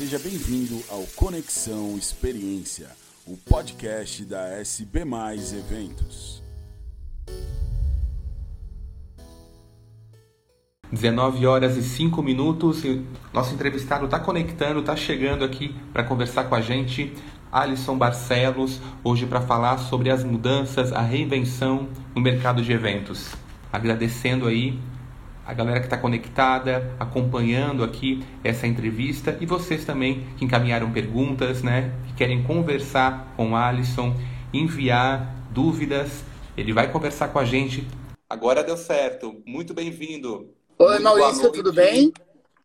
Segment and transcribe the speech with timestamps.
[0.00, 2.88] Seja bem-vindo ao Conexão Experiência,
[3.26, 6.42] o podcast da SB Mais Eventos.
[10.90, 12.82] 19 horas e 5 minutos.
[12.82, 17.14] E nosso entrevistado está conectando, está chegando aqui para conversar com a gente.
[17.52, 23.34] Alisson Barcelos, hoje para falar sobre as mudanças, a reinvenção no mercado de eventos.
[23.70, 24.80] Agradecendo aí
[25.50, 31.60] a galera que está conectada, acompanhando aqui essa entrevista e vocês também que encaminharam perguntas,
[31.60, 34.14] né, que querem conversar com o Alisson,
[34.54, 36.22] enviar dúvidas.
[36.56, 37.84] Ele vai conversar com a gente.
[38.28, 39.42] Agora deu certo.
[39.44, 40.54] Muito bem-vindo.
[40.78, 42.12] Oi, muito Maurício, tudo bem?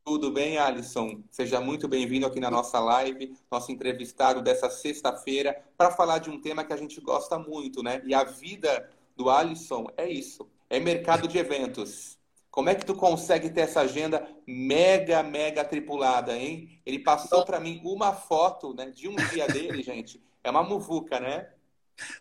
[0.06, 1.22] Tudo bem, Alisson?
[1.32, 6.40] Seja muito bem-vindo aqui na nossa live, nosso entrevistado dessa sexta-feira, para falar de um
[6.40, 8.00] tema que a gente gosta muito, né?
[8.06, 12.15] E a vida do Alisson é isso, é mercado de eventos.
[12.56, 16.80] Como é que tu consegue ter essa agenda mega, mega tripulada, hein?
[16.86, 20.24] Ele passou para mim uma foto né, de um dia dele, gente.
[20.42, 21.50] É uma muvuca, né?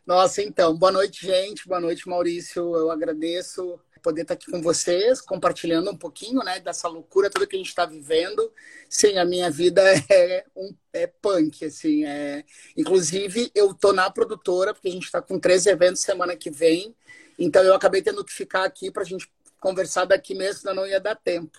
[0.05, 1.69] Nossa, então, boa noite, gente.
[1.69, 2.75] Boa noite, Maurício.
[2.75, 7.55] Eu agradeço poder estar aqui com vocês, compartilhando um pouquinho, né, dessa loucura toda que
[7.55, 8.53] a gente está vivendo.
[8.89, 12.05] Sim, a minha vida é um é punk, assim.
[12.05, 12.44] É...
[12.77, 16.92] Inclusive, eu tô na produtora, porque a gente está com três eventos semana que vem.
[17.39, 19.33] Então, eu acabei tendo que ficar aqui para a gente
[19.65, 21.59] conversar daqui mesmo, senão não ia dar tempo.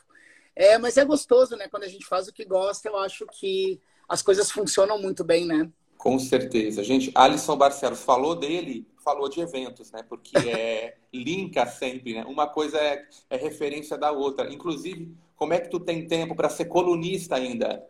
[0.55, 1.67] É, mas é gostoso, né?
[1.67, 5.47] Quando a gente faz o que gosta, eu acho que as coisas funcionam muito bem,
[5.47, 5.67] né?
[5.97, 6.83] Com certeza.
[6.83, 10.03] Gente, Alisson Barcelos falou dele, falou de eventos, né?
[10.07, 12.23] Porque é, linka sempre, né?
[12.25, 14.53] Uma coisa é, é referência da outra.
[14.53, 17.83] Inclusive, como é que tu tem tempo para ser colunista ainda?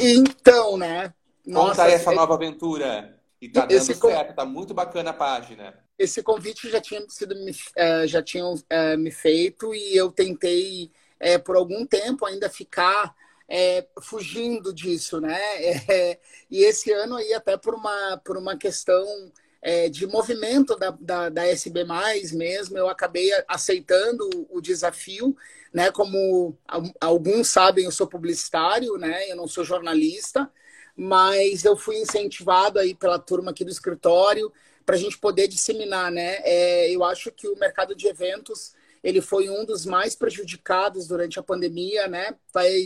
[0.00, 1.14] Então, né?
[1.46, 3.16] Nossa, Conta essa nova aventura.
[3.40, 5.81] E tá dando esse certo, tá muito bacana a página.
[5.98, 7.34] Esse convite já tinha sido
[7.76, 10.90] é, já tinham é, me feito e eu tentei
[11.20, 13.14] é, por algum tempo ainda ficar
[13.48, 15.38] é, fugindo disso, né?
[15.88, 16.18] É,
[16.50, 19.04] e esse ano aí até por uma, por uma questão
[19.60, 21.84] é, de movimento da, da, da, SB+,
[22.32, 25.36] mesmo, eu acabei aceitando o desafio,
[25.72, 25.90] né?
[25.92, 26.56] Como
[27.00, 29.30] alguns sabem, eu sou publicitário, né?
[29.30, 30.50] Eu não sou jornalista,
[30.96, 34.52] mas eu fui incentivado aí pela turma aqui do escritório
[34.84, 36.40] para a gente poder disseminar, né?
[36.42, 41.38] É, eu acho que o mercado de eventos ele foi um dos mais prejudicados durante
[41.38, 42.36] a pandemia, né?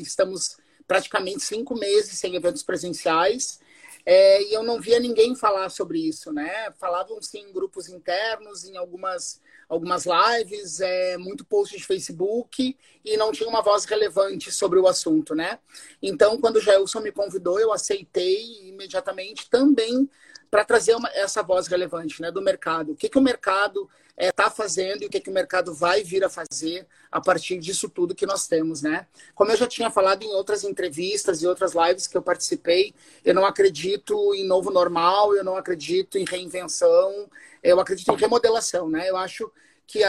[0.01, 0.57] Estamos
[0.87, 3.61] praticamente cinco meses sem eventos presenciais.
[4.09, 6.71] É, e eu não via ninguém falar sobre isso, né?
[6.79, 13.17] Falavam sim em grupos internos, em algumas, algumas lives, é, muito post de Facebook, e
[13.17, 15.59] não tinha uma voz relevante sobre o assunto, né?
[16.01, 20.09] Então, quando o Gelson me convidou, eu aceitei imediatamente também
[20.51, 22.93] para trazer uma, essa voz relevante né, do mercado.
[22.93, 25.75] O que, que o mercado está eh, é, fazendo e o que, que o mercado
[25.75, 29.07] vai vir a fazer a partir disso tudo que nós temos, né?
[29.35, 33.35] Como eu já tinha falado em outras entrevistas e outras lives que eu participei, eu
[33.35, 37.29] não acredito em novo normal, eu não acredito em reinvenção,
[37.63, 39.09] eu acredito em remodelação, né?
[39.09, 39.51] Eu acho
[39.87, 40.01] que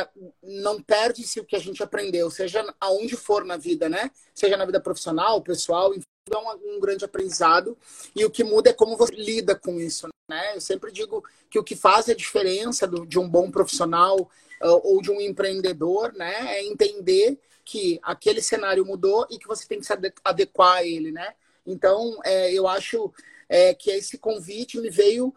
[0.41, 4.09] não perde-se o que a gente aprendeu, seja aonde for na vida, né?
[4.33, 5.93] Seja na vida profissional, pessoal,
[6.33, 7.77] é um, um grande aprendizado.
[8.15, 10.55] E o que muda é como você lida com isso, né?
[10.55, 14.81] Eu sempre digo que o que faz a diferença do, de um bom profissional uh,
[14.83, 16.57] ou de um empreendedor, né?
[16.57, 19.93] É entender que aquele cenário mudou e que você tem que se
[20.23, 21.33] adequar a ele, né?
[21.65, 23.11] Então, é, eu acho
[23.49, 25.33] é, que esse convite me veio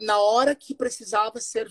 [0.00, 1.66] na hora que precisava ser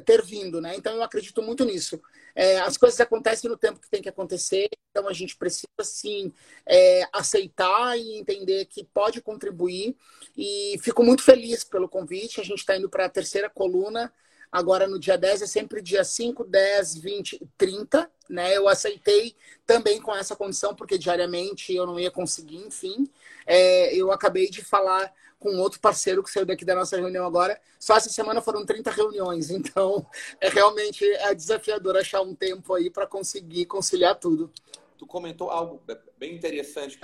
[0.00, 0.74] ter vindo, né?
[0.76, 2.00] Então eu acredito muito nisso.
[2.34, 6.32] É, as coisas acontecem no tempo que tem que acontecer, então a gente precisa sim
[6.66, 9.96] é, aceitar e entender que pode contribuir.
[10.36, 12.40] E fico muito feliz pelo convite.
[12.40, 14.12] A gente está indo para a terceira coluna.
[14.50, 18.10] Agora no dia 10 é sempre dia 5, 10, 20 30.
[18.30, 18.56] Né?
[18.56, 23.08] Eu aceitei também com essa condição, porque diariamente eu não ia conseguir, enfim.
[23.46, 25.12] É, eu acabei de falar
[25.44, 27.60] com outro parceiro que saiu daqui da nossa reunião agora.
[27.78, 30.06] Só essa semana foram 30 reuniões, então
[30.40, 34.50] é realmente é desafiador achar um tempo aí para conseguir conciliar tudo.
[34.96, 35.82] Tu comentou algo
[36.16, 36.98] bem interessante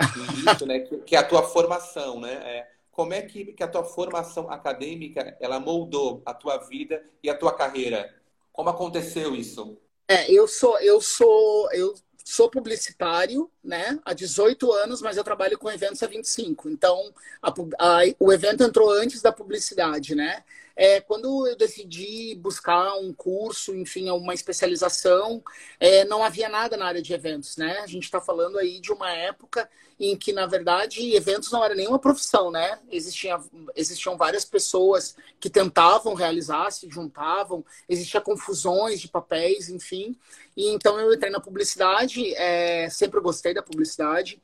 [0.55, 0.79] isso, né?
[0.79, 2.33] Que é a tua formação, né?
[2.33, 7.29] É, como é que, que a tua formação acadêmica ela moldou a tua vida e
[7.29, 8.11] a tua carreira?
[8.51, 9.77] Como aconteceu isso?
[10.07, 11.93] É, eu sou, eu sou, eu
[12.25, 16.69] sou publicitário, né, há 18 anos, mas eu trabalho com eventos há 25.
[16.69, 20.43] Então, a, a, o evento entrou antes da publicidade, né?
[20.81, 25.43] É, quando eu decidi buscar um curso, enfim, uma especialização,
[25.79, 27.81] é, não havia nada na área de eventos, né?
[27.81, 29.69] A gente está falando aí de uma época
[29.99, 32.79] em que, na verdade, eventos não era nenhuma profissão, né?
[32.89, 33.39] Existia,
[33.75, 40.17] existiam várias pessoas que tentavam realizar, se juntavam, existiam confusões de papéis, enfim.
[40.57, 44.41] E então eu entrei na publicidade, é, sempre gostei da publicidade.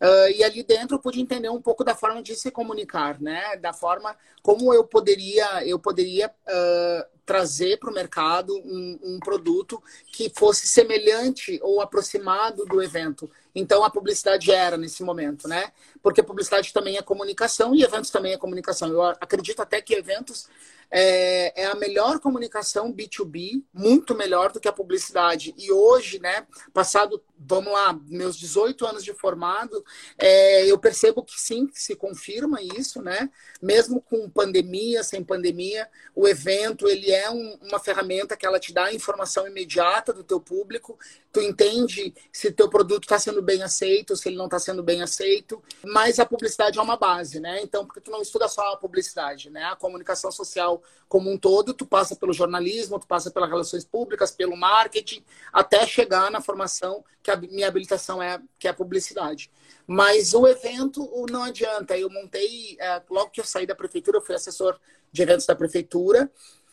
[0.00, 3.56] Uh, e ali dentro eu pude entender um pouco da forma de se comunicar, né?
[3.56, 9.82] Da forma como eu poderia, eu poderia uh, trazer para o mercado um, um, produto
[10.12, 13.30] que fosse semelhante ou aproximado do evento.
[13.54, 15.72] Então a publicidade era nesse momento, né?
[16.02, 18.88] Porque publicidade também é comunicação e eventos também é comunicação.
[18.88, 20.48] Eu acredito até que eventos
[20.90, 25.54] é, é, a melhor comunicação B2B, muito melhor do que a publicidade.
[25.56, 29.84] E hoje, né, passado, vamos lá, meus 18 anos de formado,
[30.18, 33.30] é, eu percebo que sim, se confirma isso, né?
[33.62, 38.72] Mesmo com pandemia, sem pandemia, o evento, ele é um, uma ferramenta que ela te
[38.72, 40.98] dá a informação imediata do teu público,
[41.32, 45.02] tu entende se teu produto está sendo bem aceito, se ele não está sendo bem
[45.02, 47.60] aceito, mas a publicidade é uma base, né?
[47.62, 49.64] Então, porque tu não estuda só a publicidade, né?
[49.64, 54.30] A comunicação social como um todo, tu passa pelo jornalismo, tu passa pelas relações públicas,
[54.30, 59.50] pelo marketing, até chegar na formação que a minha habilitação é que é a publicidade.
[59.86, 61.98] Mas o evento não adianta.
[61.98, 64.78] Eu montei, é, logo que eu saí da prefeitura, eu fui assessor
[65.12, 66.30] de eventos da prefeitura,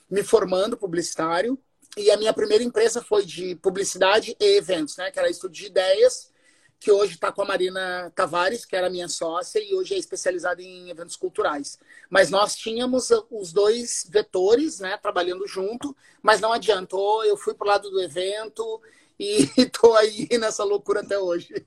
[0.10, 1.58] me formando publicitário.
[1.96, 5.10] E a minha primeira empresa foi de publicidade e eventos, né?
[5.12, 6.32] Que era estudo de ideias
[6.80, 10.62] que hoje está com a Marina Tavares, que era minha sócia, e hoje é especializada
[10.62, 11.80] em eventos culturais.
[12.10, 17.66] Mas nós tínhamos os dois vetores, né, trabalhando junto, mas não adiantou, eu fui para
[17.66, 18.82] o lado do evento
[19.20, 21.66] e estou aí nessa loucura até hoje.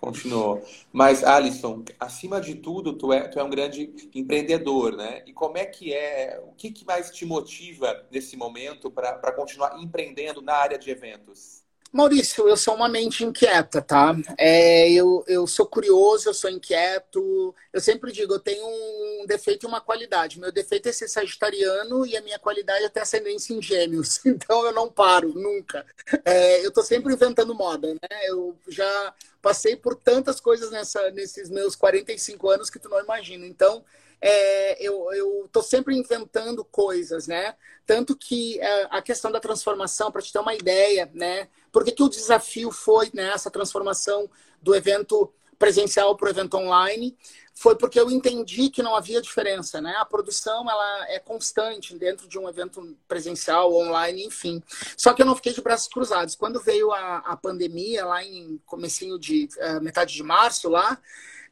[0.00, 0.64] Continuou.
[0.92, 5.22] Mas, Alisson, acima de tudo, tu é, tu é um grande empreendedor, né?
[5.26, 9.78] E como é que é, o que, que mais te motiva nesse momento para continuar
[9.78, 11.62] empreendendo na área de eventos?
[11.92, 14.16] Maurício, eu sou uma mente inquieta, tá?
[14.38, 17.52] É, eu, eu sou curioso, eu sou inquieto.
[17.72, 20.38] Eu sempre digo, eu tenho um defeito e uma qualidade.
[20.38, 24.20] Meu defeito é ser sagitariano e a minha qualidade é ter ascendência em gêmeos.
[24.40, 25.84] Então eu não paro, nunca.
[26.24, 28.28] É, eu tô sempre inventando moda, né?
[28.28, 33.44] Eu já passei por tantas coisas nessa, nesses meus 45 anos que tu não imagina.
[33.46, 33.84] Então,
[34.20, 37.54] é, eu, tô sempre inventando coisas, né?
[37.86, 41.48] Tanto que é, a questão da transformação, para te ter uma ideia, né?
[41.72, 44.28] Por que, que o desafio foi né, transformação
[44.60, 47.16] do evento presencial para o evento online?
[47.54, 49.94] Foi porque eu entendi que não havia diferença, né?
[49.98, 54.62] A produção ela é constante dentro de um evento presencial, online, enfim.
[54.96, 56.34] Só que eu não fiquei de braços cruzados.
[56.34, 60.98] Quando veio a, a pandemia lá em comecinho de uh, metade de março lá,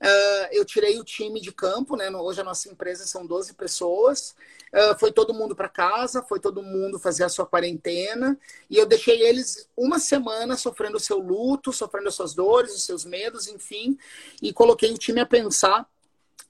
[0.01, 2.09] Uh, eu tirei o time de campo, né?
[2.11, 4.35] Hoje a nossa empresa são 12 pessoas.
[4.73, 8.39] Uh, foi todo mundo para casa, foi todo mundo fazer a sua quarentena.
[8.71, 12.85] E eu deixei eles uma semana sofrendo o seu luto, sofrendo as suas dores, os
[12.85, 13.99] seus medos, enfim.
[14.41, 15.89] E coloquei o time a pensar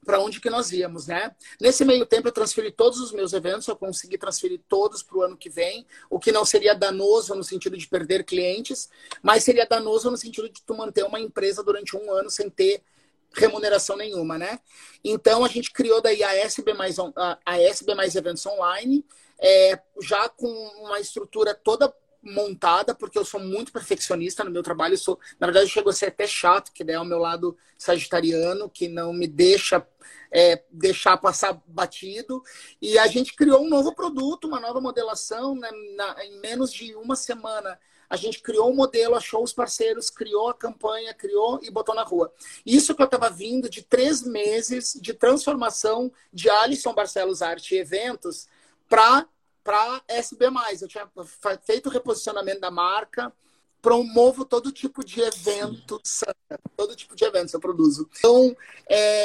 [0.05, 1.35] para onde que nós íamos, né?
[1.61, 5.23] Nesse meio tempo eu transferi todos os meus eventos, eu consegui transferir todos para o
[5.23, 8.89] ano que vem, o que não seria danoso no sentido de perder clientes,
[9.23, 12.83] mas seria danoso no sentido de tu manter uma empresa durante um ano sem ter
[13.35, 14.59] remuneração nenhuma, né?
[15.05, 19.05] Então a gente criou daí a SB mais, a SB mais eventos online,
[19.39, 20.49] é, já com
[20.83, 21.93] uma estrutura toda
[22.23, 24.99] montada, porque eu sou muito perfeccionista no meu trabalho.
[24.99, 28.89] Sou, na verdade, chego a ser até chato, que é o meu lado sagitariano, que
[28.89, 29.87] não me deixa
[30.31, 32.43] é, deixar passar batido.
[32.83, 36.95] E a gente criou um novo produto, uma nova modelação, né, na, em menos de
[36.97, 37.79] uma semana
[38.09, 42.03] a gente criou um modelo, achou os parceiros, criou a campanha, criou e botou na
[42.03, 42.33] rua.
[42.65, 47.79] Isso que eu estava vindo de três meses de transformação de Alisson Barcelos Arte e
[47.79, 48.49] Eventos
[48.89, 49.27] para
[49.63, 50.47] para SB+.
[50.81, 51.11] Eu tinha
[51.63, 53.31] feito o reposicionamento da marca,
[53.83, 56.25] promovo todo tipo de eventos,
[56.75, 58.09] todo tipo de eventos eu produzo.
[58.19, 58.57] Então,
[58.89, 59.23] é,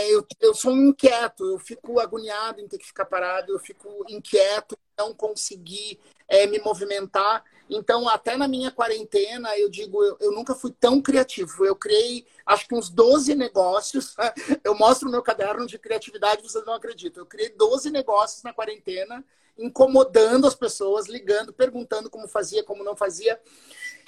[0.00, 4.04] eu, eu sou um inquieto, eu fico agoniado em ter que ficar parado, eu fico
[4.08, 7.44] inquieto, não conseguir é, me movimentar.
[7.70, 11.64] Então, até na minha quarentena, eu digo, eu, eu, nunca fui tão criativo.
[11.64, 14.16] Eu criei, acho que uns 12 negócios.
[14.64, 17.22] Eu mostro o meu caderno de criatividade, vocês não acreditam.
[17.22, 19.24] Eu criei 12 negócios na quarentena,
[19.58, 23.38] incomodando as pessoas, ligando, perguntando como fazia, como não fazia.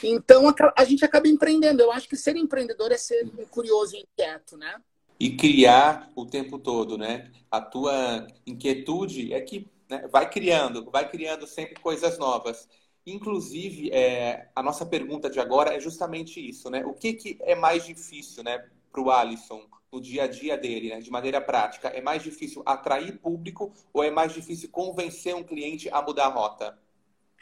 [0.03, 1.83] Então, a, a gente acaba empreendendo.
[1.83, 4.81] Eu acho que ser empreendedor é ser curioso e inquieto, né?
[5.19, 7.31] E criar o tempo todo, né?
[7.51, 12.67] A tua inquietude é que né, vai criando, vai criando sempre coisas novas.
[13.07, 16.85] Inclusive, é, a nossa pergunta de agora é justamente isso, né?
[16.85, 20.91] O que, que é mais difícil, né, para o Alisson no dia a dia dele,
[20.91, 21.89] né, de maneira prática?
[21.89, 26.29] É mais difícil atrair público ou é mais difícil convencer um cliente a mudar a
[26.29, 26.79] rota,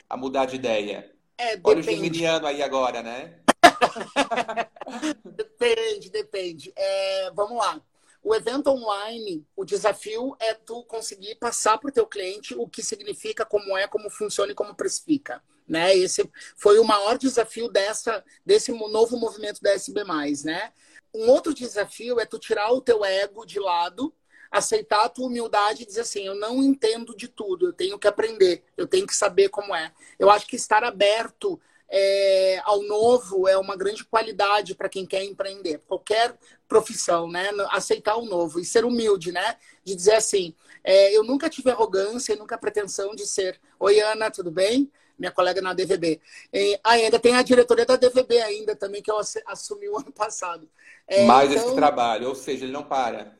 [0.08, 1.12] a mudar de ideia?
[1.36, 3.40] É, Olha o geminiano aí agora, né?
[5.24, 6.72] depende, depende.
[6.76, 7.80] É, vamos lá.
[8.22, 12.82] O evento online, o desafio é tu conseguir passar para o teu cliente o que
[12.82, 15.94] significa, como é, como funciona e como precifica, Né?
[15.96, 20.02] Esse foi o maior desafio dessa, desse novo movimento da SB+.
[20.44, 20.72] Né?
[21.14, 24.12] Um outro desafio é tu tirar o teu ego de lado,
[24.50, 28.08] aceitar a tua humildade e dizer assim, eu não entendo de tudo, eu tenho que
[28.08, 29.92] aprender, eu tenho que saber como é.
[30.18, 35.24] Eu acho que estar aberto é, ao novo é uma grande qualidade para quem quer
[35.24, 36.36] empreender, qualquer
[36.68, 37.48] profissão, né?
[37.70, 39.56] Aceitar o novo e ser humilde, né?
[39.84, 40.54] De dizer assim,
[40.84, 44.90] é, eu nunca tive arrogância e nunca pretensão de ser, oi Ana, tudo bem?
[45.18, 46.20] minha colega na DVB.
[46.52, 50.12] E, ah, ainda tem a diretoria da DVB ainda também, que eu assumi o ano
[50.12, 50.68] passado.
[51.08, 51.66] É, Mais então...
[51.66, 53.36] esse trabalho, ou seja, ele não para.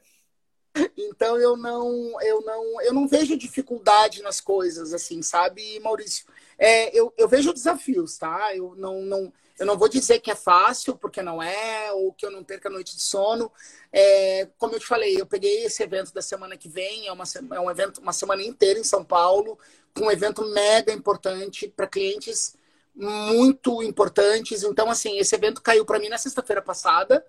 [0.97, 6.27] Então eu não, eu não, eu não vejo dificuldade nas coisas, assim, sabe, Maurício?
[6.59, 8.55] É, eu, eu vejo desafios, tá?
[8.55, 12.27] Eu não, não, eu não vou dizer que é fácil, porque não é, ou que
[12.27, 13.51] eu não perca a noite de sono.
[13.93, 17.25] É, como eu te falei, eu peguei esse evento da semana que vem, é, uma,
[17.53, 19.59] é um evento, uma semana inteira em São Paulo,
[19.95, 22.57] com um evento mega importante para clientes
[22.95, 24.65] muito importantes.
[24.65, 27.25] Então, assim, esse evento caiu para mim na sexta-feira passada.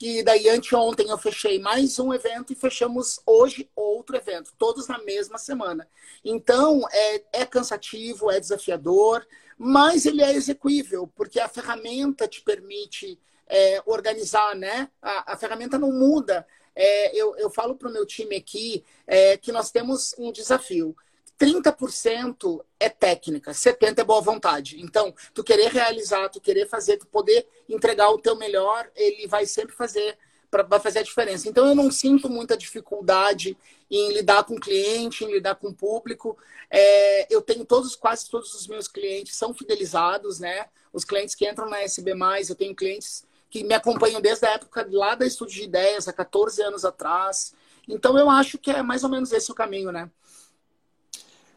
[0.00, 4.98] E daí, anteontem, eu fechei mais um evento e fechamos hoje outro evento, todos na
[5.04, 5.86] mesma semana.
[6.24, 9.26] Então, é, é cansativo, é desafiador,
[9.58, 14.88] mas ele é execuível, porque a ferramenta te permite é, organizar, né?
[15.02, 16.46] A, a, ferramenta não muda.
[16.74, 20.96] É, eu, eu falo para o meu time aqui é, que nós temos um desafio.
[21.40, 24.78] 30% é técnica, 70% é boa vontade.
[24.82, 29.46] Então, tu querer realizar, tu querer fazer, tu poder entregar o teu melhor, ele vai
[29.46, 30.18] sempre fazer
[30.50, 31.48] pra, vai fazer a diferença.
[31.48, 33.56] Então, eu não sinto muita dificuldade
[33.90, 36.36] em lidar com cliente, em lidar com público.
[36.68, 40.66] É, eu tenho todos, quase todos os meus clientes são fidelizados, né?
[40.92, 42.12] Os clientes que entram na SB+,
[42.48, 46.12] eu tenho clientes que me acompanham desde a época lá da Estúdio de Ideias, há
[46.12, 47.54] 14 anos atrás.
[47.88, 50.10] Então, eu acho que é mais ou menos esse o caminho, né?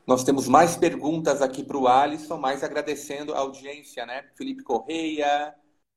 [0.05, 4.29] Nós temos mais perguntas aqui para o Alisson, mais agradecendo a audiência, né?
[4.35, 5.55] Felipe Correia,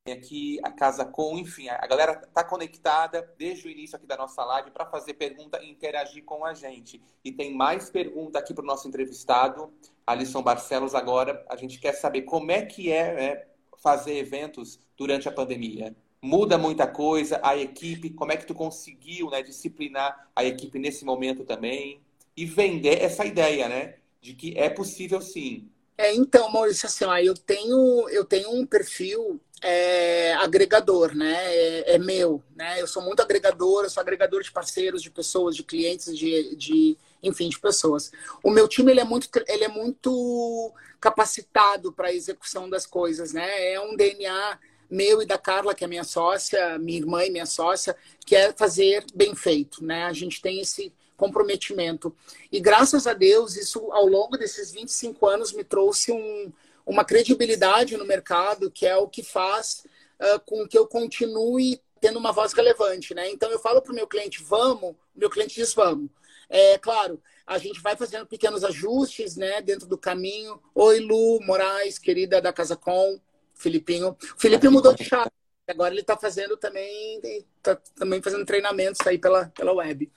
[0.09, 4.45] aqui a Casa Com, enfim, a galera está conectada desde o início aqui da nossa
[4.45, 7.03] live para fazer pergunta e interagir com a gente.
[7.25, 9.73] E tem mais pergunta aqui para o nosso entrevistado,
[10.07, 10.95] Alisson Barcelos.
[10.95, 13.47] Agora, a gente quer saber como é que é né,
[13.79, 15.97] fazer eventos durante a pandemia.
[16.23, 21.05] Muda muita coisa, a equipe, como é que tu conseguiu né, disciplinar a equipe nesse
[21.05, 22.06] momento também
[22.37, 23.95] e vender essa ideia, né?
[24.21, 25.71] De que é possível sim.
[25.99, 31.35] É, então, Maurício, assim, ó, eu tenho, eu tenho um perfil é, agregador, né?
[31.55, 32.81] É, é, meu, né?
[32.81, 36.99] Eu sou muito agregador, eu sou agregador de parceiros, de pessoas, de clientes, de, de
[37.23, 38.13] enfim, de pessoas.
[38.43, 43.33] O meu time ele é muito, ele é muito capacitado para a execução das coisas,
[43.33, 43.73] né?
[43.73, 44.59] É um DNA
[44.91, 48.53] meu e da Carla, que é minha sócia, minha irmã e minha sócia, que é
[48.53, 50.05] fazer bem feito, né?
[50.05, 52.15] A gente tem esse comprometimento.
[52.51, 56.53] E graças a Deus, isso ao longo desses 25 anos me trouxe um,
[56.85, 59.85] uma credibilidade no mercado, que é o que faz
[60.21, 63.31] uh, com que eu continue tendo uma voz relevante, né?
[63.31, 66.11] Então eu falo para o meu cliente, vamos, o meu cliente diz vamos.
[66.49, 70.61] É claro, a gente vai fazendo pequenos ajustes, né, dentro do caminho.
[70.75, 73.21] Oi, Lu Moraes, querida da Casa Com,
[73.55, 74.11] Filipinho.
[74.11, 75.31] O Felipe mudou de chave.
[75.69, 77.21] Agora ele está fazendo também,
[77.63, 80.11] tá também fazendo treinamentos aí pela, pela web.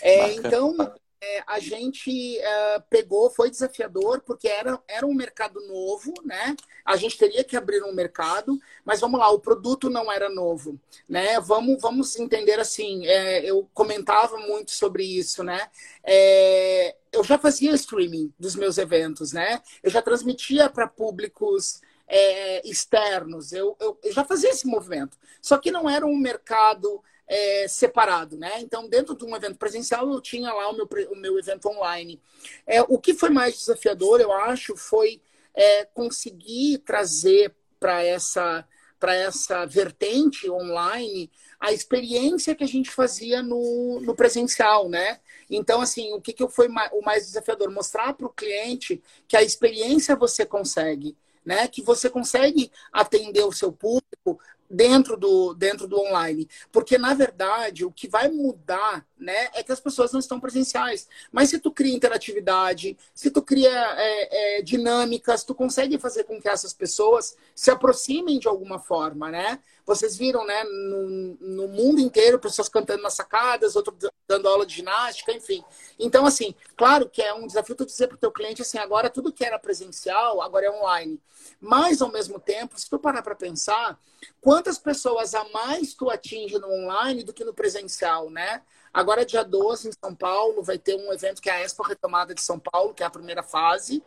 [0.00, 0.76] É, então,
[1.20, 6.56] é, a gente é, pegou, foi desafiador, porque era, era um mercado novo, né?
[6.84, 10.78] A gente teria que abrir um mercado, mas vamos lá, o produto não era novo,
[11.08, 11.38] né?
[11.40, 15.68] Vamos, vamos entender assim, é, eu comentava muito sobre isso, né?
[16.04, 19.60] É, eu já fazia streaming dos meus eventos, né?
[19.82, 21.80] Eu já transmitia para públicos
[22.14, 25.16] é, externos, eu, eu, eu já fazia esse movimento.
[25.40, 28.60] Só que não era um mercado é, separado, né?
[28.60, 32.20] Então, dentro de um evento presencial, eu tinha lá o meu, o meu evento online.
[32.66, 35.22] É, o que foi mais desafiador, eu acho, foi
[35.54, 38.68] é, conseguir trazer para essa
[39.00, 41.28] para essa vertente online
[41.58, 45.18] a experiência que a gente fazia no, no presencial, né?
[45.50, 47.68] Então, assim, o que, que foi o mais desafiador?
[47.68, 51.68] Mostrar para o cliente que a experiência você consegue, né?
[51.68, 56.48] Que você consegue atender o seu público dentro do, dentro do online.
[56.70, 61.08] Porque, na verdade, o que vai mudar né, é que as pessoas não estão presenciais.
[61.30, 66.40] Mas se tu cria interatividade, se tu cria é, é, dinâmicas, tu consegue fazer com
[66.40, 69.60] que essas pessoas se aproximem de alguma forma, né?
[69.84, 73.96] Vocês viram, né, no, no mundo inteiro, pessoas cantando nas sacadas, outros
[74.28, 75.62] dando aula de ginástica, enfim.
[75.98, 79.10] Então, assim, claro que é um desafio tu dizer para o teu cliente, assim, agora
[79.10, 81.20] tudo que era presencial, agora é online.
[81.60, 83.98] Mas, ao mesmo tempo, se tu parar para pensar,
[84.40, 88.62] quantas pessoas a mais tu atinge no online do que no presencial, né?
[88.92, 92.34] Agora, dia 12, em São Paulo, vai ter um evento que é a Expo Retomada
[92.34, 94.02] de São Paulo, que é a primeira fase.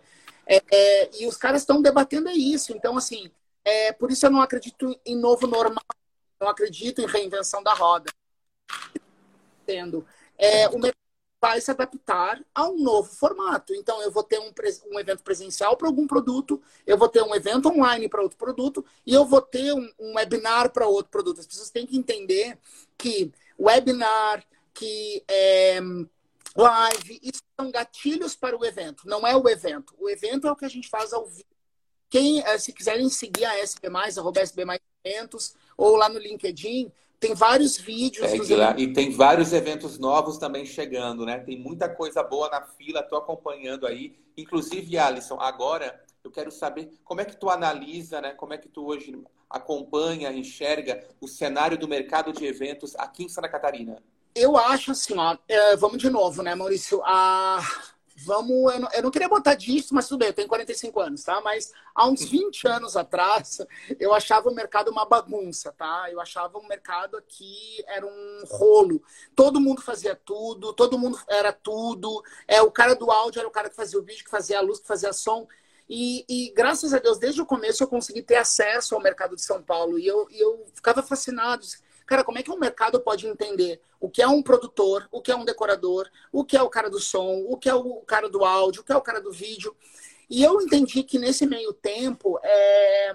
[0.46, 2.72] É, é, e os caras estão debatendo isso.
[2.72, 3.32] Então, assim,
[3.64, 5.84] é, por isso eu não acredito em novo normal,
[6.40, 8.12] não acredito em reinvenção da roda.
[9.66, 10.06] Tendo.
[10.38, 10.96] É, o mercado
[11.42, 13.74] vai se adaptar a um novo formato.
[13.74, 14.52] Então, eu vou ter um,
[14.92, 18.86] um evento presencial para algum produto, eu vou ter um evento online para outro produto,
[19.06, 21.40] e eu vou ter um, um webinar para outro produto.
[21.40, 22.58] As pessoas têm que entender
[22.98, 24.44] que webinar,
[24.76, 25.80] que é,
[26.56, 29.96] live, isso são gatilhos para o evento, não é o evento.
[29.98, 31.46] O evento é o que a gente faz ao vivo.
[32.10, 34.64] Quem, eh, se quiserem seguir a SB+, arroba SB+,
[35.04, 38.32] eventos, ou lá no LinkedIn, tem vários vídeos.
[38.56, 38.76] lá.
[38.78, 41.40] E tem vários eventos novos também chegando, né?
[41.40, 44.16] Tem muita coisa boa na fila, estou acompanhando aí.
[44.38, 48.34] Inclusive, Alisson, agora eu quero saber como é que tu analisa, né?
[48.34, 49.18] Como é que tu hoje
[49.50, 54.02] acompanha, enxerga o cenário do mercado de eventos aqui em Santa Catarina?
[54.36, 57.02] Eu acho assim, ó, é, vamos de novo, né, Maurício?
[57.06, 57.62] Ah,
[58.18, 61.24] vamos, eu não, eu não, queria botar disso, mas tudo bem, eu tenho 45 anos,
[61.24, 61.40] tá?
[61.40, 63.62] Mas há uns 20 anos atrás,
[63.98, 66.10] eu achava o mercado uma bagunça, tá?
[66.12, 69.02] Eu achava o mercado aqui era um rolo.
[69.34, 72.22] Todo mundo fazia tudo, todo mundo era tudo.
[72.46, 74.62] É, o cara do áudio era o cara que fazia o vídeo, que fazia a
[74.62, 75.48] luz, que fazia som.
[75.90, 79.44] E, e, graças a Deus, desde o começo eu consegui ter acesso ao mercado de
[79.44, 79.98] São Paulo.
[79.98, 81.64] E eu, e eu ficava fascinado.
[82.06, 85.32] Cara, como é que um mercado pode entender o que é um produtor, o que
[85.32, 88.30] é um decorador, o que é o cara do som, o que é o cara
[88.30, 89.76] do áudio, o que é o cara do vídeo?
[90.30, 93.14] E eu entendi que nesse meio tempo, é...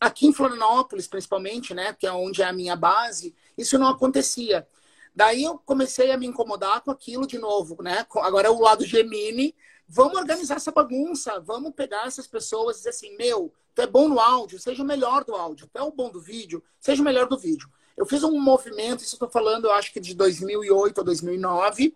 [0.00, 4.66] aqui em Florianópolis, principalmente, né, que é onde é a minha base, isso não acontecia.
[5.14, 8.06] Daí eu comecei a me incomodar com aquilo de novo, né?
[8.18, 9.52] Agora é o lado Gemini.
[9.88, 14.08] Vamos organizar essa bagunça, vamos pegar essas pessoas e dizer assim: meu, tu é bom
[14.08, 15.68] no áudio, seja o melhor do áudio.
[15.72, 17.68] Tu é o bom do vídeo, seja o melhor do vídeo.
[17.98, 21.94] Eu fiz um movimento, isso estou falando, eu acho que de 2008 a 2009,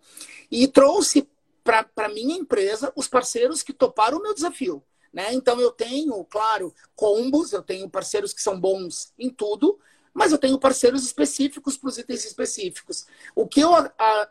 [0.51, 1.29] e trouxe
[1.63, 4.83] para a minha empresa os parceiros que toparam o meu desafio.
[5.13, 5.33] Né?
[5.33, 9.79] Então, eu tenho, claro, combos, eu tenho parceiros que são bons em tudo,
[10.13, 13.07] mas eu tenho parceiros específicos para os itens específicos.
[13.35, 13.71] O que eu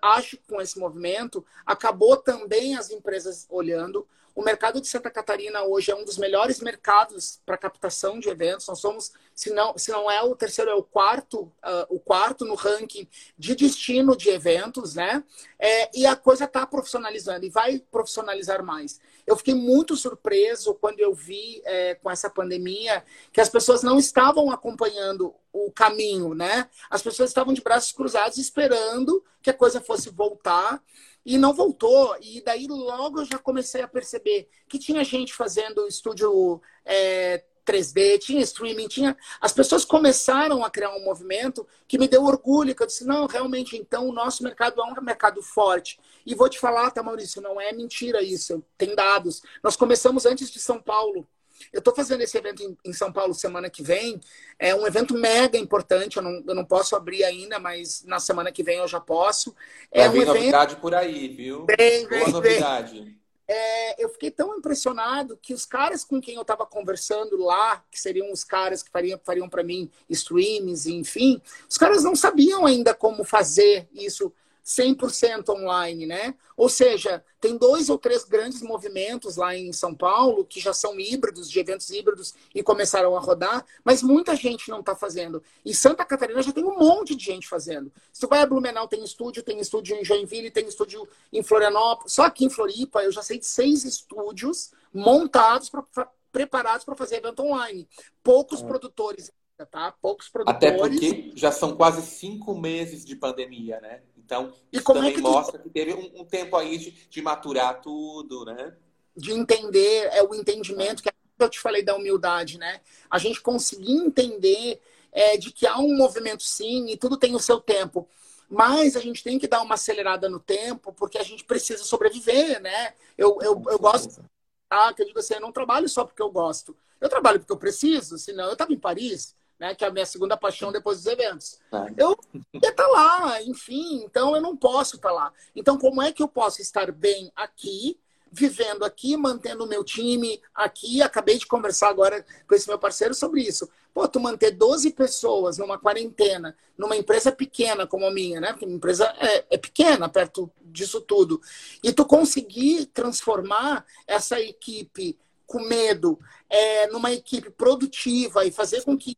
[0.01, 4.06] acho com esse movimento, acabou também as empresas olhando.
[4.34, 8.67] O mercado de Santa Catarina hoje é um dos melhores mercados para captação de eventos.
[8.67, 12.46] Nós somos, se não, se não é o terceiro, é o quarto, uh, o quarto
[12.46, 15.24] no ranking de destino de eventos, né?
[15.60, 19.00] É, e a coisa está profissionalizando e vai profissionalizar mais.
[19.28, 24.00] Eu fiquei muito surpreso quando eu vi é, com essa pandemia que as pessoas não
[24.00, 26.70] estavam acompanhando o caminho, né?
[26.89, 30.82] As pessoas estavam de braços cruzados esperando que a coisa fosse voltar
[31.25, 32.15] e não voltou.
[32.21, 38.19] E daí logo eu já comecei a perceber que tinha gente fazendo estúdio é, 3D,
[38.19, 39.15] tinha streaming, tinha.
[39.39, 43.27] As pessoas começaram a criar um movimento que me deu orgulho, que eu disse, não,
[43.27, 45.99] realmente, então o nosso mercado é um mercado forte.
[46.25, 49.41] E vou te falar, tá, Maurício, não é mentira isso, tem dados.
[49.63, 51.27] Nós começamos antes de São Paulo.
[51.71, 54.19] Eu estou fazendo esse evento em, em, São Paulo semana que vem.
[54.60, 56.17] É um evento mega importante.
[56.17, 59.56] Eu não, eu não posso abrir ainda, mas na semana que vem eu já posso.
[59.91, 60.36] É Vai um evento...
[60.36, 61.65] novidade por aí, viu?
[61.78, 63.21] Vem, Boa novidade.
[63.54, 68.00] É, eu fiquei tão impressionado que os caras com quem eu estava conversando lá, que
[68.00, 72.93] seriam os caras que fariam, fariam para mim streams, enfim, os caras não sabiam ainda
[72.93, 74.32] como fazer isso
[74.65, 76.36] 100% online, né?
[76.56, 81.00] Ou seja, tem dois ou três grandes movimentos lá em São Paulo que já são
[81.00, 85.41] híbridos, de eventos híbridos e começaram a rodar, mas muita gente não está fazendo.
[85.65, 87.91] E Santa Catarina já tem um monte de gente fazendo.
[88.13, 92.13] Se tu vai a Blumenau, tem estúdio, tem estúdio em Joinville, tem estúdio em Florianópolis.
[92.13, 95.84] Só aqui em Floripa eu já sei de seis estúdios montados, pra,
[96.32, 97.88] preparados para fazer evento online.
[98.24, 98.65] Poucos é.
[98.65, 99.32] produtores
[99.65, 99.93] tá?
[100.02, 100.58] Poucos produtores.
[100.58, 104.02] Até porque já são quase cinco meses de pandemia, né?
[104.32, 105.63] Então, e isso também é que mostra tu...
[105.63, 108.74] que teve um, um, tempo aí de, de maturar tudo, né?
[109.13, 112.80] De entender, é o entendimento que eu te falei da humildade, né?
[113.10, 114.80] A gente conseguir entender
[115.12, 118.08] é, de que há um movimento sim e tudo tem o seu tempo.
[118.50, 122.62] Mas a gente tem que dar uma acelerada no tempo, porque a gente precisa sobreviver,
[122.62, 122.94] né?
[123.17, 124.24] Eu, eu, eu gosto,
[124.70, 126.76] ah, que eu digo assim, eu não trabalho só porque eu gosto.
[127.02, 130.08] Eu trabalho porque eu preciso, senão eu estava em Paris, né, que é a minha
[130.08, 131.60] segunda paixão depois dos eventos.
[131.71, 132.04] É.
[132.04, 132.17] Eu
[132.52, 135.34] ia estar tá lá, enfim, então eu não posso estar tá lá.
[135.56, 137.95] Então, como é que eu posso estar bem aqui,
[138.32, 141.04] vivendo aqui, mantendo o meu time aqui?
[141.04, 143.69] Acabei de conversar agora com esse meu parceiro sobre isso.
[143.93, 148.54] Pô, tu manter 12 pessoas numa quarentena, numa empresa pequena como a minha, né?
[148.54, 151.39] Porque a minha empresa é, é pequena perto disso tudo.
[151.84, 155.19] E tu conseguir transformar essa equipe
[155.52, 156.18] com medo
[156.50, 159.18] é, numa equipe produtiva e fazer com que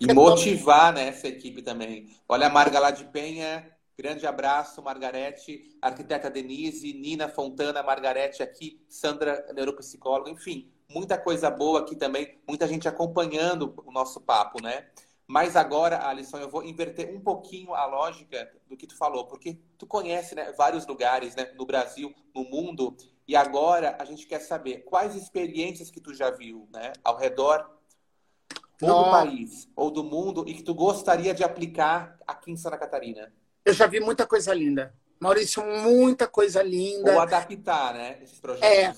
[0.00, 2.10] E motivar né, essa equipe também.
[2.28, 8.84] Olha a Marga lá de Penha, grande abraço, Margarete, arquiteta Denise, Nina Fontana, Margarete aqui,
[8.88, 14.86] Sandra, neuropsicóloga, enfim, muita coisa boa aqui também, muita gente acompanhando o nosso papo, né?
[15.30, 19.56] Mas agora, Alisson, eu vou inverter um pouquinho a lógica do que tu falou, porque
[19.78, 22.96] tu conhece né, vários lugares né, no Brasil, no mundo,
[23.28, 27.78] e agora a gente quer saber quais experiências que tu já viu né, ao redor
[28.82, 32.76] ou do país ou do mundo e que tu gostaria de aplicar aqui em Santa
[32.76, 33.32] Catarina.
[33.64, 34.92] Eu já vi muita coisa linda.
[35.20, 37.12] Maurício, muita coisa linda.
[37.12, 38.68] Ou adaptar, né, esses projetos.
[38.68, 38.96] É,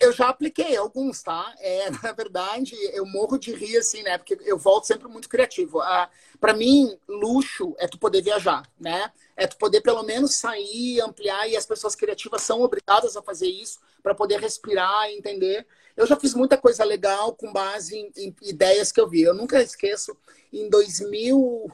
[0.00, 1.54] eu já apliquei alguns, tá?
[1.58, 4.18] É, na verdade, eu morro de rir, assim, né?
[4.18, 5.80] Porque eu volto sempre muito criativo.
[5.80, 6.10] Ah,
[6.40, 9.12] para mim, luxo é tu poder viajar, né?
[9.36, 13.48] É tu poder pelo menos sair, ampliar, e as pessoas criativas são obrigadas a fazer
[13.48, 15.66] isso para poder respirar e entender.
[15.96, 19.22] Eu já fiz muita coisa legal com base em, em ideias que eu vi.
[19.22, 20.16] Eu nunca esqueço,
[20.52, 21.68] em 2000,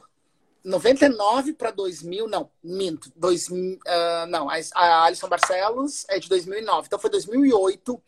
[0.65, 6.97] 99 para 2000, não, minto, 2000, uh, não, a Alison Barcelos é de 2009, então
[6.97, 8.01] foi 2008,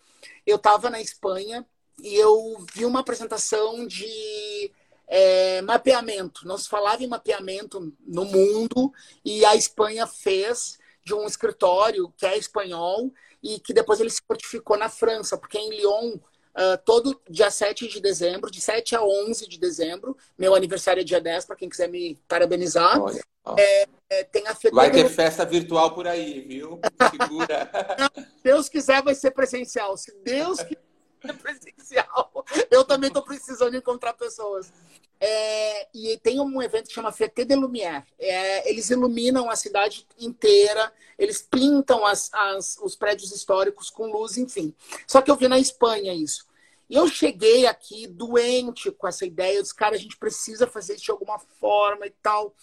[0.45, 1.63] eu estava na Espanha
[2.01, 4.71] e eu vi uma apresentação de
[5.07, 8.91] é, mapeamento, não se falava em mapeamento no mundo
[9.23, 14.21] e a Espanha fez de um escritório que é espanhol e que depois ele se
[14.27, 16.17] fortificou na França, porque em Lyon
[16.57, 20.17] Uh, todo dia 7 de dezembro, de 7 a 11 de dezembro.
[20.35, 22.99] Meu aniversário é dia 10, para quem quiser me parabenizar.
[22.99, 23.21] Olha,
[23.55, 26.79] é, é, tem a Vai ter festa virtual por aí, viu?
[27.11, 27.69] Segura.
[28.15, 29.95] Se Deus quiser, vai ser presencial.
[29.95, 30.81] Se Deus quiser,
[31.23, 32.45] é presencial.
[32.71, 34.71] Eu também estou precisando encontrar pessoas.
[35.19, 38.03] É, e tem um evento que chama Fête de Lumière.
[38.19, 44.37] É, eles iluminam a cidade inteira, eles pintam as, as, os prédios históricos com luz,
[44.37, 44.73] enfim.
[45.07, 46.45] Só que eu vi na Espanha isso.
[46.89, 49.57] E eu cheguei aqui doente com essa ideia.
[49.57, 52.55] Eu disse, cara, a gente precisa fazer isso de alguma forma e tal.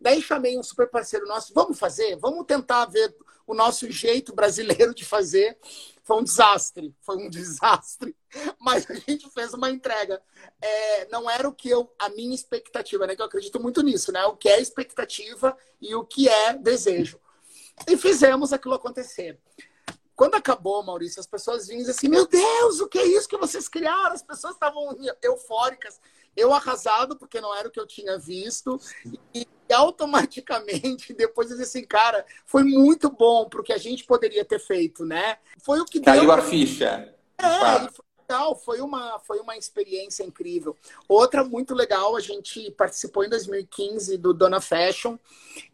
[0.00, 2.16] Daí chamei um super parceiro nosso, vamos fazer?
[2.16, 3.14] Vamos tentar ver
[3.46, 5.58] o nosso jeito brasileiro de fazer.
[6.04, 8.16] Foi um desastre, foi um desastre.
[8.58, 10.22] Mas a gente fez uma entrega.
[10.60, 13.16] É, não era o que eu, a minha expectativa, né?
[13.16, 14.24] Que eu acredito muito nisso, né?
[14.26, 17.20] O que é expectativa e o que é desejo.
[17.88, 19.38] E fizemos aquilo acontecer.
[20.14, 23.68] Quando acabou, Maurício, as pessoas vinham assim: Meu Deus, o que é isso que vocês
[23.68, 24.12] criaram?
[24.12, 26.00] As pessoas estavam eufóricas.
[26.34, 28.80] Eu arrasado, porque não era o que eu tinha visto.
[29.34, 34.44] E automaticamente, depois eu disse assim: Cara, foi muito bom pro que a gente poderia
[34.44, 35.38] ter feito, né?
[35.62, 36.32] Foi o que Caiu deu.
[36.32, 37.14] a ficha.
[37.38, 40.76] É, foi legal, foi uma, foi uma experiência incrível.
[41.08, 45.18] Outra muito legal, a gente participou em 2015 do Dona Fashion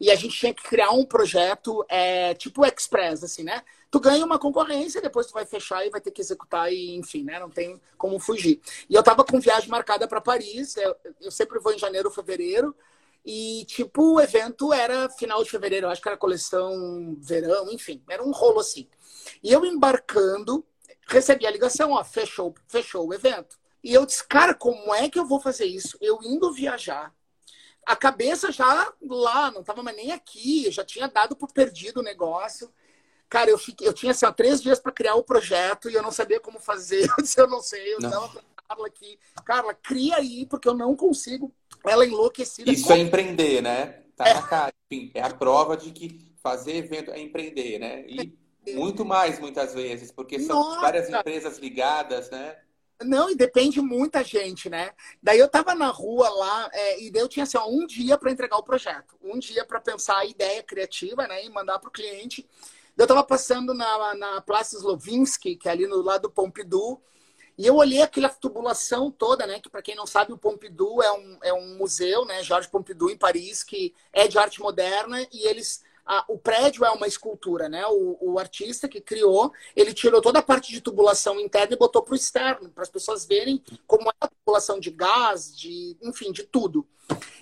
[0.01, 3.63] e a gente tinha que criar um projeto é, tipo Express, assim, né?
[3.91, 7.25] Tu ganha uma concorrência, depois tu vai fechar e vai ter que executar e, enfim,
[7.25, 7.39] né?
[7.39, 8.61] Não tem como fugir.
[8.89, 12.75] E eu tava com viagem marcada para Paris, eu, eu sempre vou em janeiro, fevereiro,
[13.25, 18.03] e, tipo, o evento era final de fevereiro, eu acho que era coleção verão, enfim,
[18.09, 18.89] era um rolo assim.
[19.43, 20.65] E eu embarcando,
[21.07, 23.59] recebi a ligação, ó, fechou, fechou o evento.
[23.83, 25.97] E eu disse, cara, como é que eu vou fazer isso?
[26.01, 27.15] Eu indo viajar,
[27.87, 32.03] a cabeça já lá, não estava mais nem aqui, já tinha dado por perdido o
[32.03, 32.71] negócio.
[33.29, 36.03] Cara, eu, fiquei, eu tinha assim, ó, três dias para criar o projeto e eu
[36.03, 37.09] não sabia como fazer.
[37.19, 37.95] Eu disse, eu não sei.
[37.95, 41.53] Eu dava para Carla aqui, Carla, cria aí, porque eu não consigo.
[41.87, 42.71] Ela enlouquecida.
[42.71, 44.03] Isso é empreender, né?
[44.15, 44.35] Tá é.
[44.35, 44.73] na cara.
[44.91, 48.05] Enfim, é a prova de que fazer evento é empreender, né?
[48.07, 48.37] E
[48.75, 50.81] muito mais, muitas vezes, porque são Nossa.
[50.81, 52.57] várias empresas ligadas, né?
[53.03, 54.91] Não, e depende muita gente, né?
[55.23, 58.19] Daí eu tava na rua lá, é, e daí eu tinha assim, ó, um dia
[58.19, 61.45] para entregar o projeto, um dia para pensar a ideia criativa, né?
[61.45, 62.47] E mandar para o cliente.
[62.99, 67.01] Eu tava passando na, na Praça Slovinsky, que é ali no lado do Pompidou,
[67.57, 69.61] e eu olhei aquela tubulação toda, né?
[69.61, 72.43] Que para quem não sabe, o Pompidou é um, é um museu, né?
[72.43, 76.91] Georges Pompidou em Paris, que é de arte moderna, e eles a, o prédio é
[76.91, 77.87] uma escultura, né?
[77.87, 82.03] O, o, artista que criou, ele tirou toda a parte de tubulação interna e botou
[82.03, 86.33] para o externo, para as pessoas verem como é a tubulação de gás, de, enfim,
[86.33, 86.89] de tudo.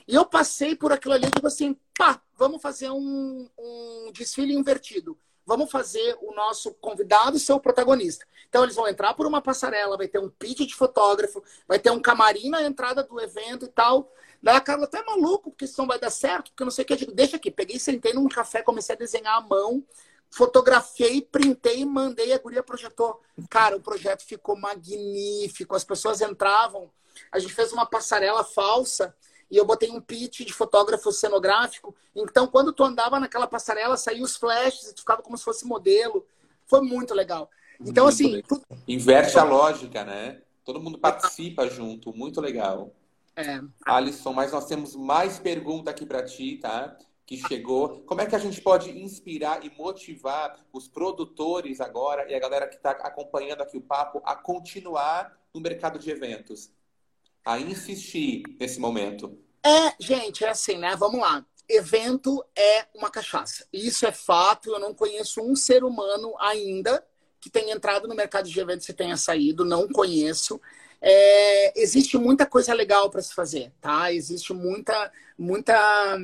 [0.07, 4.53] E eu passei por aquilo ali e digo assim, pá, vamos fazer um, um desfile
[4.53, 5.17] invertido.
[5.47, 8.27] Vamos fazer o nosso convidado ser o protagonista.
[8.49, 11.91] Então eles vão entrar por uma passarela, vai ter um pitch de fotógrafo, vai ter
[11.91, 14.13] um camarim na entrada do evento e tal.
[14.43, 16.87] Daí a Carla até maluco, porque isso não vai dar certo, porque não sei o
[16.87, 16.93] que.
[16.93, 17.51] Eu digo, deixa aqui.
[17.51, 19.85] Peguei, sentei num café, comecei a desenhar à mão,
[20.31, 23.21] fotografei, printei, mandei, a guria projetou.
[23.49, 25.77] Cara, o projeto ficou magnífico.
[25.77, 26.91] As pessoas entravam,
[27.31, 29.15] a gente fez uma passarela falsa
[29.51, 31.95] e eu botei um pitch de fotógrafo cenográfico.
[32.15, 35.65] Então, quando tu andava naquela passarela, saía os flashes e tu ficava como se fosse
[35.65, 36.27] modelo.
[36.67, 37.49] Foi muito legal.
[37.81, 38.33] Então, muito assim.
[38.33, 38.59] Legal.
[38.59, 38.63] Tu...
[38.89, 40.43] Inverte a lógica, né?
[40.65, 42.93] Todo mundo participa junto, muito legal.
[43.37, 43.61] É.
[43.85, 46.97] Alisson, mas nós temos mais pergunta aqui para ti, tá?
[47.25, 48.01] Que chegou.
[48.01, 52.67] Como é que a gente pode inspirar e motivar os produtores agora e a galera
[52.67, 56.71] que está acompanhando aqui o papo a continuar no mercado de eventos?
[57.47, 59.39] A insistir nesse momento?
[59.65, 60.97] É, gente, é assim, né?
[60.97, 61.47] Vamos lá.
[61.69, 63.65] Evento é uma cachaça.
[63.73, 64.71] Isso é fato.
[64.71, 67.07] Eu não conheço um ser humano ainda
[67.41, 69.65] que tenha entrado no mercado de eventos e tenha saído.
[69.65, 70.61] Não conheço.
[71.01, 74.13] É, existe muita coisa legal para se fazer, tá?
[74.13, 76.19] Existe muita, muita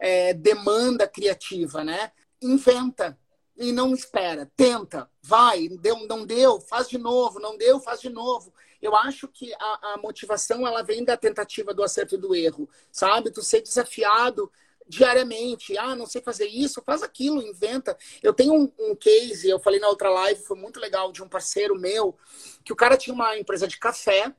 [0.00, 2.12] é, demanda criativa, né?
[2.40, 3.18] Inventa
[3.58, 8.08] e não espera, tenta, vai, deu, não deu, faz de novo, não deu, faz de
[8.08, 8.52] novo.
[8.82, 12.68] Eu acho que a, a motivação ela vem da tentativa do acerto e do erro,
[12.90, 13.30] sabe?
[13.30, 14.50] Tu ser desafiado
[14.88, 15.78] diariamente.
[15.78, 17.96] Ah, não sei fazer isso, faz aquilo, inventa.
[18.22, 21.28] Eu tenho um, um, case, eu falei na outra live, foi muito legal, de um
[21.28, 22.16] parceiro meu,
[22.64, 24.34] que o cara tinha uma empresa de café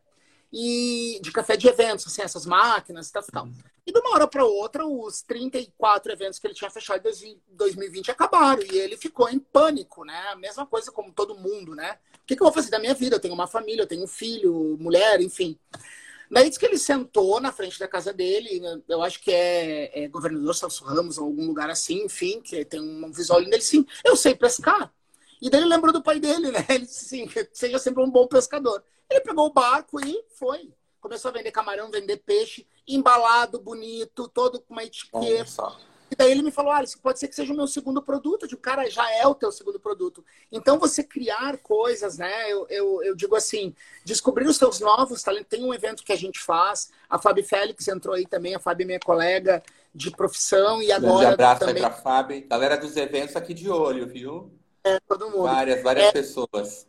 [0.51, 3.49] e de café de eventos, assim, essas máquinas e tal, tal.
[3.85, 8.11] E de uma hora para outra, os 34 eventos que ele tinha fechado em 2020
[8.11, 10.27] acabaram e ele ficou em pânico, né?
[10.29, 11.97] A mesma coisa como todo mundo, né?
[12.23, 13.17] O que, que eu vou fazer da minha vida?
[13.17, 15.59] Eu tenho uma família, eu tenho um filho, mulher, enfim.
[16.31, 20.07] Daí diz que ele sentou na frente da casa dele, eu acho que é, é
[20.07, 23.53] governador Celso Ramos, ou algum lugar assim, enfim, que tem um visual lindo.
[23.53, 24.91] Ele sim, eu sei pescar.
[25.41, 26.65] E daí ele lembrou do pai dele, né?
[26.69, 28.81] Ele disse assim, seja sempre um bom pescador.
[29.09, 30.73] Ele pegou o barco e foi.
[31.01, 35.75] Começou a vender camarão, vender peixe, embalado, bonito, todo com uma etiqueta.
[36.13, 38.47] E daí ele me falou, ah, isso pode ser que seja o meu segundo produto.
[38.47, 40.23] De cara, já é o teu segundo produto.
[40.51, 42.51] Então, você criar coisas, né?
[42.51, 43.73] Eu, eu, eu digo assim,
[44.05, 45.47] descobrir os seus novos talentos.
[45.49, 48.85] Tem um evento que a gente faz, a Fabi Félix entrou aí também, a Fabi
[48.85, 51.83] minha colega de profissão e agora Um abraço também...
[51.83, 52.41] aí pra Fabi.
[52.41, 54.51] Galera dos eventos aqui de olho, viu?
[54.83, 55.43] É, todo mundo.
[55.45, 56.11] Várias, várias é...
[56.11, 56.85] pessoas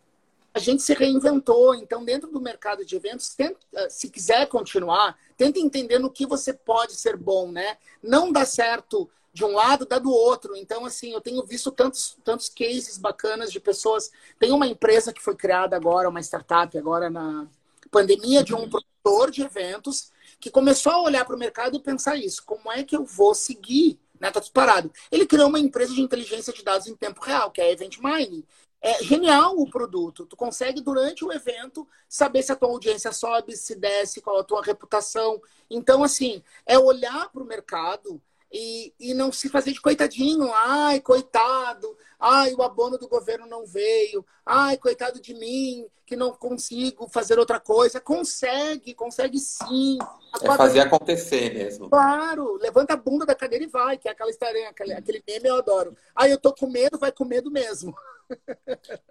[0.55, 1.75] a gente se reinventou.
[1.75, 6.25] Então, dentro do mercado de eventos, tenta, eh, se quiser continuar, tenta entender no que
[6.25, 7.77] você pode ser bom, né?
[8.01, 10.57] Não dá certo de um lado, dá do outro.
[10.57, 14.13] Então, assim, eu tenho visto tantos, tantos cases bacanas de pessoas.
[14.39, 17.49] Tem uma empresa que foi criada agora, uma startup agora na
[17.91, 22.17] pandemia, de um produtor de eventos, que começou a olhar para o mercado e pensar
[22.17, 22.45] isso.
[22.47, 23.99] Como é que eu vou seguir?
[24.21, 24.31] Né?
[24.31, 24.93] Tá tudo parado.
[25.11, 27.99] Ele criou uma empresa de inteligência de dados em tempo real, que é a Event
[27.99, 28.45] Mining.
[28.85, 30.27] É genial o produto.
[30.27, 34.45] Tu consegue, durante o evento, saber se a tua audiência sobe, se desce, qual a
[34.45, 35.41] tua reputação.
[35.71, 38.21] Então, assim, é olhar para o mercado
[38.53, 40.53] e, e não se fazer de coitadinho.
[40.53, 41.97] Ai, coitado.
[42.21, 44.23] Ai, o abono do governo não veio.
[44.45, 48.03] Ai, coitado de mim, que não consigo fazer outra coisa.
[48.03, 49.97] Consegue, consegue sim.
[50.43, 51.89] É fazer acontecer mesmo.
[51.89, 55.49] Claro, levanta a bunda da cadeira e vai, que é aquela história, aquele, aquele meme
[55.49, 55.97] eu adoro.
[56.15, 57.97] Ai, eu tô com medo, vai com medo mesmo.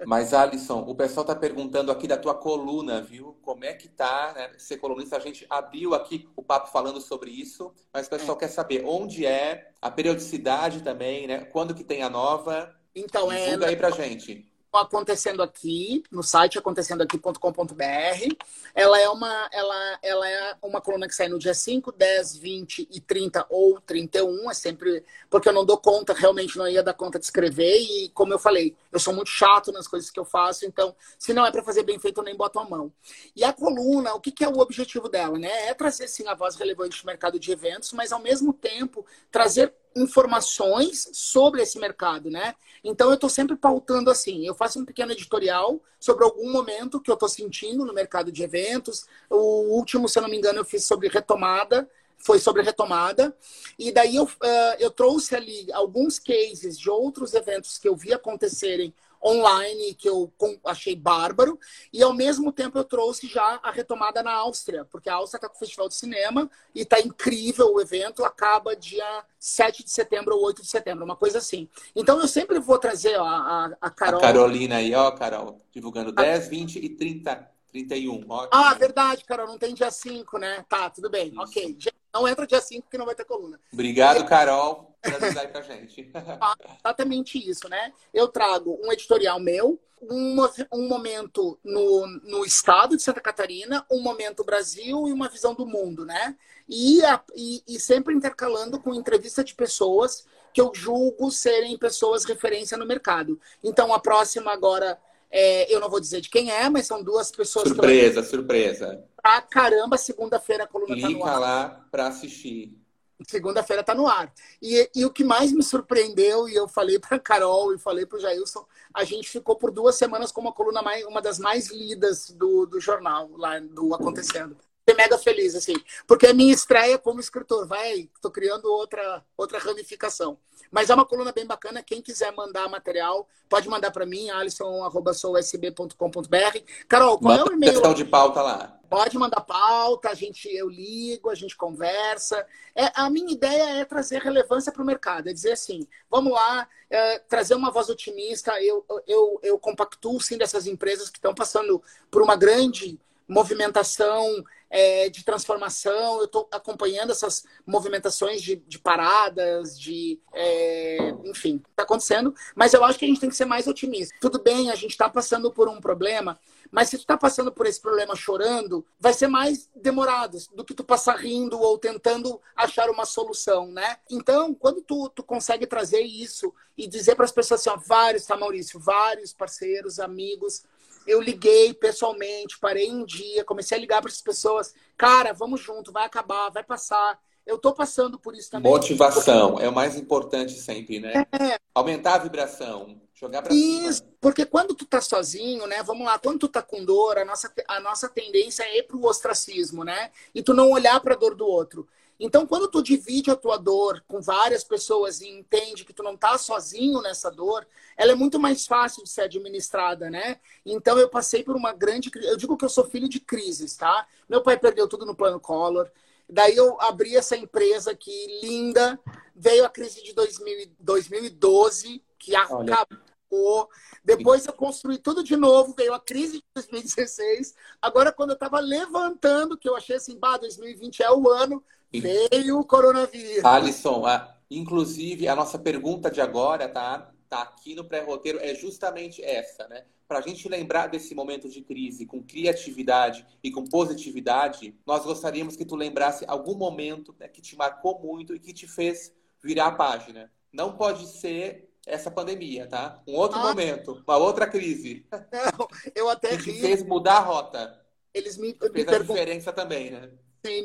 [0.05, 3.37] Mas, Alisson, o pessoal está perguntando aqui da tua coluna, viu?
[3.41, 4.51] Como é que tá, né?
[4.57, 8.39] Ser colunista, a gente abriu aqui o papo falando sobre isso, mas o pessoal é.
[8.41, 11.45] quer saber onde é, a periodicidade também, né?
[11.45, 12.73] Quando que tem a nova?
[12.95, 13.69] Então, é Divulga é...
[13.69, 18.35] aí pra gente acontecendo aqui no site acontecendoaqui.com.br.
[18.75, 22.87] Ela é uma ela, ela é uma coluna que sai no dia 5, 10, 20
[22.91, 26.93] e 30 ou 31, é sempre porque eu não dou conta, realmente não ia dar
[26.93, 30.25] conta de escrever e como eu falei, eu sou muito chato nas coisas que eu
[30.25, 32.91] faço, então se não é para fazer bem feito eu nem boto a mão.
[33.35, 35.67] E a coluna, o que, que é o objetivo dela, né?
[35.67, 39.73] É trazer sim a voz relevante do mercado de eventos, mas ao mesmo tempo trazer
[39.95, 42.55] informações sobre esse mercado, né?
[42.83, 47.09] Então eu estou sempre pautando assim, eu faço um pequeno editorial sobre algum momento que
[47.09, 49.05] eu estou sentindo no mercado de eventos.
[49.29, 53.35] O último, se eu não me engano, eu fiz sobre retomada, foi sobre retomada.
[53.77, 58.13] E daí eu, uh, eu trouxe ali alguns cases de outros eventos que eu vi
[58.13, 60.31] acontecerem online que eu
[60.65, 61.59] achei bárbaro.
[61.91, 65.49] E ao mesmo tempo eu trouxe já a retomada na Áustria, porque a Áustria está
[65.49, 70.35] com o Festival de Cinema e está incrível o evento, acaba dia 7 de setembro
[70.35, 71.69] ou 8 de setembro, uma coisa assim.
[71.95, 74.19] Então eu sempre vou trazer ó, a, a Carol.
[74.19, 77.53] A Carolina aí, ó, Carol, divulgando 10, 20 e 30.
[77.73, 78.29] 31.
[78.29, 78.49] Ótimo.
[78.51, 80.63] Ah, verdade, Carol, não tem dia 5, né?
[80.69, 81.29] Tá, tudo bem.
[81.29, 81.41] Isso.
[81.41, 81.77] Ok.
[82.13, 83.59] Não entra dia 5 que não vai ter coluna.
[83.73, 84.92] Obrigado, Carol,
[85.39, 86.11] aí pra gente.
[86.79, 87.91] Exatamente isso, né?
[88.13, 90.35] Eu trago um editorial meu, um,
[90.71, 95.65] um momento no, no estado de Santa Catarina, um momento Brasil e uma visão do
[95.65, 96.35] mundo, né?
[96.67, 102.25] E, a, e, e sempre intercalando com entrevista de pessoas que eu julgo serem pessoas
[102.25, 103.39] referência no mercado.
[103.63, 104.99] Então, a próxima agora
[105.31, 107.67] é, eu não vou dizer de quem é, mas são duas pessoas.
[107.67, 109.03] Surpresa, surpresa.
[109.19, 111.39] Pra caramba, segunda-feira a coluna Clica tá no ar.
[111.39, 112.77] lá para assistir.
[113.27, 114.33] Segunda-feira tá no ar.
[114.61, 118.17] E, e, o que mais me surpreendeu, e eu falei para Carol e falei para
[118.17, 121.71] o Jailson, a gente ficou por duas semanas com uma coluna mais, uma das mais
[121.71, 124.57] lidas do, do jornal, lá do Acontecendo.
[124.87, 125.75] Ser mega feliz, assim.
[126.05, 127.67] Porque é minha estreia como escritor.
[127.67, 130.37] Vai, tô criando outra, outra ramificação.
[130.71, 131.83] Mas é uma coluna bem bacana.
[131.83, 136.59] Quem quiser mandar material, pode mandar para mim, alisson.sousb.com.br.
[136.87, 137.73] Carol, qual Manda é o e-mail?
[137.73, 138.79] questão de pauta lá.
[138.89, 142.45] Pode mandar pauta, a gente, eu ligo, a gente conversa.
[142.75, 146.67] É, a minha ideia é trazer relevância para o mercado, é dizer assim, vamos lá,
[146.91, 148.61] é, trazer uma voz otimista.
[148.61, 155.07] Eu, eu, eu compactuo, sim, dessas empresas que estão passando por uma grande movimentação é,
[155.07, 156.17] de transformação.
[156.17, 160.19] Eu estou acompanhando essas movimentações de, de paradas, de.
[160.33, 162.33] É, enfim, está acontecendo.
[162.55, 164.15] Mas eu acho que a gente tem que ser mais otimista.
[164.19, 166.39] Tudo bem, a gente está passando por um problema,
[166.71, 170.73] mas se tu está passando por esse problema chorando, vai ser mais demorado do que
[170.73, 173.97] tu passar rindo ou tentando achar uma solução, né?
[174.09, 178.25] Então, quando tu, tu consegue trazer isso e dizer para as pessoas assim, ó, vários,
[178.25, 178.79] tá, Maurício?
[178.79, 180.63] Vários parceiros, amigos
[181.05, 184.73] eu liguei pessoalmente, parei um dia, comecei a ligar para as pessoas.
[184.97, 187.19] Cara, vamos junto, vai acabar, vai passar.
[187.45, 188.71] Eu estou passando por isso também.
[188.71, 191.25] Motivação é o mais importante sempre, né?
[191.33, 191.57] É.
[191.75, 193.91] Aumentar a vibração, jogar para cima.
[194.21, 195.83] Porque quando tu tá sozinho, né?
[195.83, 199.03] Vamos lá, quando tu tá com dor, a nossa, a nossa tendência é ir pro
[199.05, 200.09] ostracismo, né?
[200.33, 201.87] E tu não olhar para a dor do outro.
[202.25, 206.15] Então, quando tu divide a tua dor com várias pessoas e entende que tu não
[206.15, 210.39] tá sozinho nessa dor, ela é muito mais fácil de ser administrada, né?
[210.65, 212.29] Então, eu passei por uma grande crise.
[212.29, 214.07] Eu digo que eu sou filho de crises, tá?
[214.29, 215.91] Meu pai perdeu tudo no plano Collor.
[216.29, 218.97] Daí eu abri essa empresa aqui, linda.
[219.35, 222.87] Veio a crise de 2000, 2012, que Olha.
[223.33, 223.69] Acabou.
[224.03, 227.55] Depois eu construí tudo de novo, veio a crise de 2016.
[227.81, 231.63] Agora, quando eu estava levantando, que eu achei assim, bah, 2020 é o ano,
[231.95, 233.45] Veio o coronavírus.
[233.45, 237.11] Alisson, a, inclusive a nossa pergunta de agora, tá?
[237.29, 239.85] Tá aqui no pré-roteiro, é justamente essa, né?
[240.07, 245.55] Para a gente lembrar desse momento de crise com criatividade e com positividade, nós gostaríamos
[245.55, 249.67] que tu lembrasse algum momento né, que te marcou muito e que te fez virar
[249.67, 250.31] a página.
[250.51, 253.01] Não pode ser essa pandemia, tá?
[253.07, 253.43] Um outro ah.
[253.43, 255.05] momento, uma outra crise.
[255.11, 257.79] Não, eu até que fez mudar a rota.
[258.13, 259.13] Eles me, fez me a pergun...
[259.13, 260.09] diferença também, né?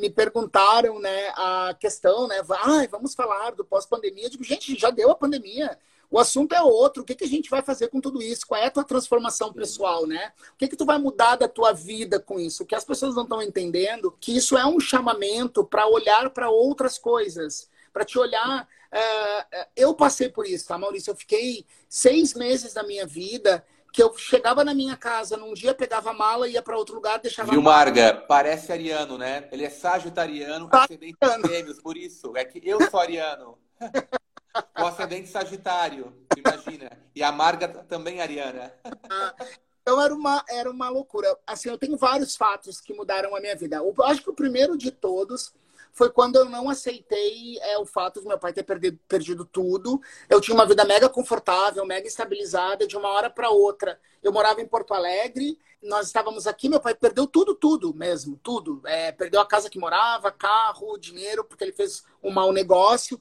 [0.01, 2.43] me perguntaram né, a questão, né?
[2.51, 4.25] Ah, vamos falar do pós-pandemia.
[4.25, 5.79] Eu digo, gente, já deu a pandemia.
[6.11, 7.03] O assunto é outro.
[7.03, 8.47] O que, que a gente vai fazer com tudo isso?
[8.47, 10.33] Qual é a tua transformação pessoal, né?
[10.53, 12.63] O que, que tu vai mudar da tua vida com isso?
[12.63, 16.51] O que as pessoas não estão entendendo que isso é um chamamento para olhar para
[16.51, 18.69] outras coisas, para te olhar.
[18.93, 21.11] Uh, eu passei por isso, tá, Maurício?
[21.11, 25.75] Eu fiquei seis meses da minha vida que eu chegava na minha casa num dia,
[25.75, 28.15] pegava a mala, ia para outro lugar, deixava Viu, Marga?
[28.15, 29.49] Parece ariano, né?
[29.51, 32.37] Ele é sagitariano, ascendente gêmeos, por isso.
[32.37, 33.59] É que eu sou ariano.
[34.79, 36.91] o ascendente sagitário, imagina.
[37.15, 38.73] E a Marga também ariana.
[39.11, 39.35] Ah,
[39.83, 41.37] então era uma, era uma loucura.
[41.47, 43.77] Assim, eu tenho vários fatos que mudaram a minha vida.
[43.77, 45.53] Eu acho que o primeiro de todos
[45.93, 50.01] foi quando eu não aceitei é, o fato de meu pai ter perdido, perdido tudo.
[50.29, 53.99] Eu tinha uma vida mega confortável, mega estabilizada, de uma hora para outra.
[54.23, 58.83] Eu morava em Porto Alegre, nós estávamos aqui, meu pai perdeu tudo, tudo mesmo, tudo.
[58.85, 63.21] É, perdeu a casa que morava, carro, dinheiro, porque ele fez um mau negócio.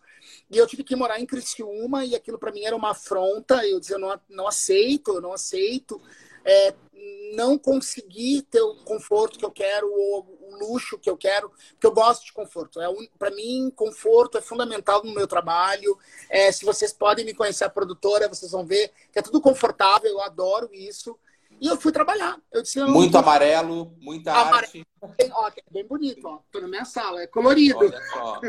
[0.50, 3.66] E eu tive que morar em Criciúma, e aquilo para mim era uma afronta.
[3.66, 6.02] Eu dizia, eu não, não aceito, eu não aceito.
[6.48, 6.74] É,
[7.36, 11.92] não consegui ter o conforto que eu quero, ou luxo que eu quero, porque eu
[11.92, 12.82] gosto de conforto.
[12.82, 15.98] É para mim, conforto é fundamental no meu trabalho.
[16.30, 20.10] É, se vocês podem me conhecer a produtora, vocês vão ver que é tudo confortável,
[20.10, 21.18] eu adoro isso.
[21.60, 22.40] E eu fui trabalhar.
[22.52, 23.22] Eu disse, Muito não...
[23.22, 24.58] amarelo, muita amarelo.
[24.58, 24.88] arte.
[25.32, 26.40] Ó, é bem bonito, ó.
[26.52, 27.80] Tô na minha sala, é colorido.
[27.80, 28.42] Olha só.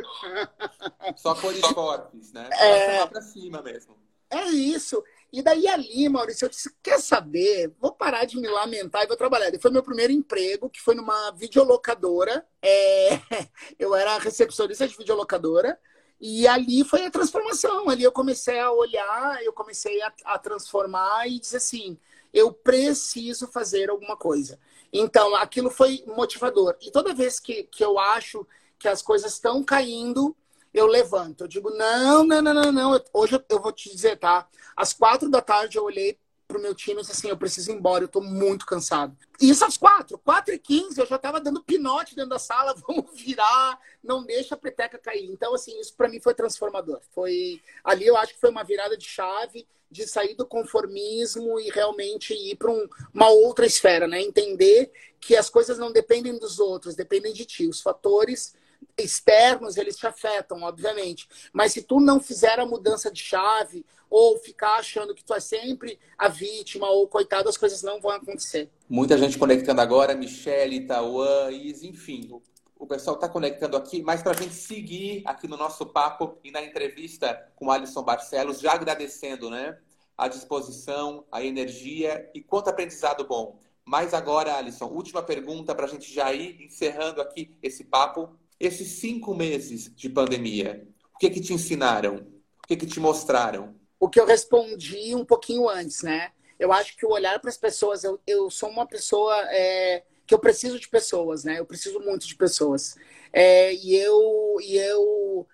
[1.16, 2.50] só cores fortes, né?
[2.52, 3.00] É...
[3.00, 3.96] Lá pra cima mesmo.
[4.30, 5.02] É isso.
[5.32, 7.72] E daí ali, Maurício, eu disse, quer saber?
[7.78, 9.54] Vou parar de me lamentar e vou trabalhar.
[9.54, 12.46] E foi meu primeiro emprego, que foi numa videolocadora.
[12.62, 13.20] É...
[13.78, 15.78] Eu era recepcionista de videolocadora.
[16.20, 17.88] E ali foi a transformação.
[17.88, 21.96] Ali eu comecei a olhar, eu comecei a, a transformar e dizer assim,
[22.32, 24.58] eu preciso fazer alguma coisa.
[24.92, 26.76] Então, aquilo foi motivador.
[26.80, 28.46] E toda vez que, que eu acho
[28.78, 30.36] que as coisas estão caindo,
[30.78, 31.44] eu levanto.
[31.44, 33.04] Eu digo, não, não, não, não, não.
[33.12, 34.48] Hoje eu vou te dizer, tá?
[34.76, 37.74] Às quatro da tarde eu olhei pro meu time e disse assim, eu preciso ir
[37.74, 39.14] embora, eu tô muito cansado.
[39.38, 43.10] Isso às quatro, quatro e quinze, eu já tava dando pinote dentro da sala, vamos
[43.20, 45.30] virar, não deixa a peteca cair.
[45.30, 47.00] Então, assim, isso para mim foi transformador.
[47.12, 51.70] Foi ali eu acho que foi uma virada de chave de sair do conformismo e
[51.70, 54.20] realmente ir para um, uma outra esfera, né?
[54.20, 57.66] Entender que as coisas não dependem dos outros, dependem de ti.
[57.66, 58.54] Os fatores
[58.96, 61.28] externos, eles te afetam, obviamente.
[61.52, 65.40] Mas se tu não fizer a mudança de chave ou ficar achando que tu é
[65.40, 68.70] sempre a vítima ou coitado, as coisas não vão acontecer.
[68.88, 72.28] Muita gente conectando agora, Michelle, Tauan, Is, enfim.
[72.76, 76.50] O pessoal está conectando aqui, mas para a gente seguir aqui no nosso papo e
[76.50, 79.76] na entrevista com Alisson Barcelos, já agradecendo né,
[80.16, 83.58] a disposição, a energia e quanto aprendizado bom.
[83.84, 88.36] Mas agora, Alisson, última pergunta para a gente já ir encerrando aqui esse papo.
[88.60, 92.26] Esses cinco meses de pandemia, o que que te ensinaram?
[92.62, 93.76] O que que te mostraram?
[94.00, 96.32] O que eu respondi um pouquinho antes, né?
[96.58, 100.34] Eu acho que o olhar para as pessoas, eu, eu sou uma pessoa é, que
[100.34, 101.58] eu preciso de pessoas, né?
[101.58, 102.96] Eu preciso muito de pessoas.
[103.32, 105.46] É, e eu, e eu,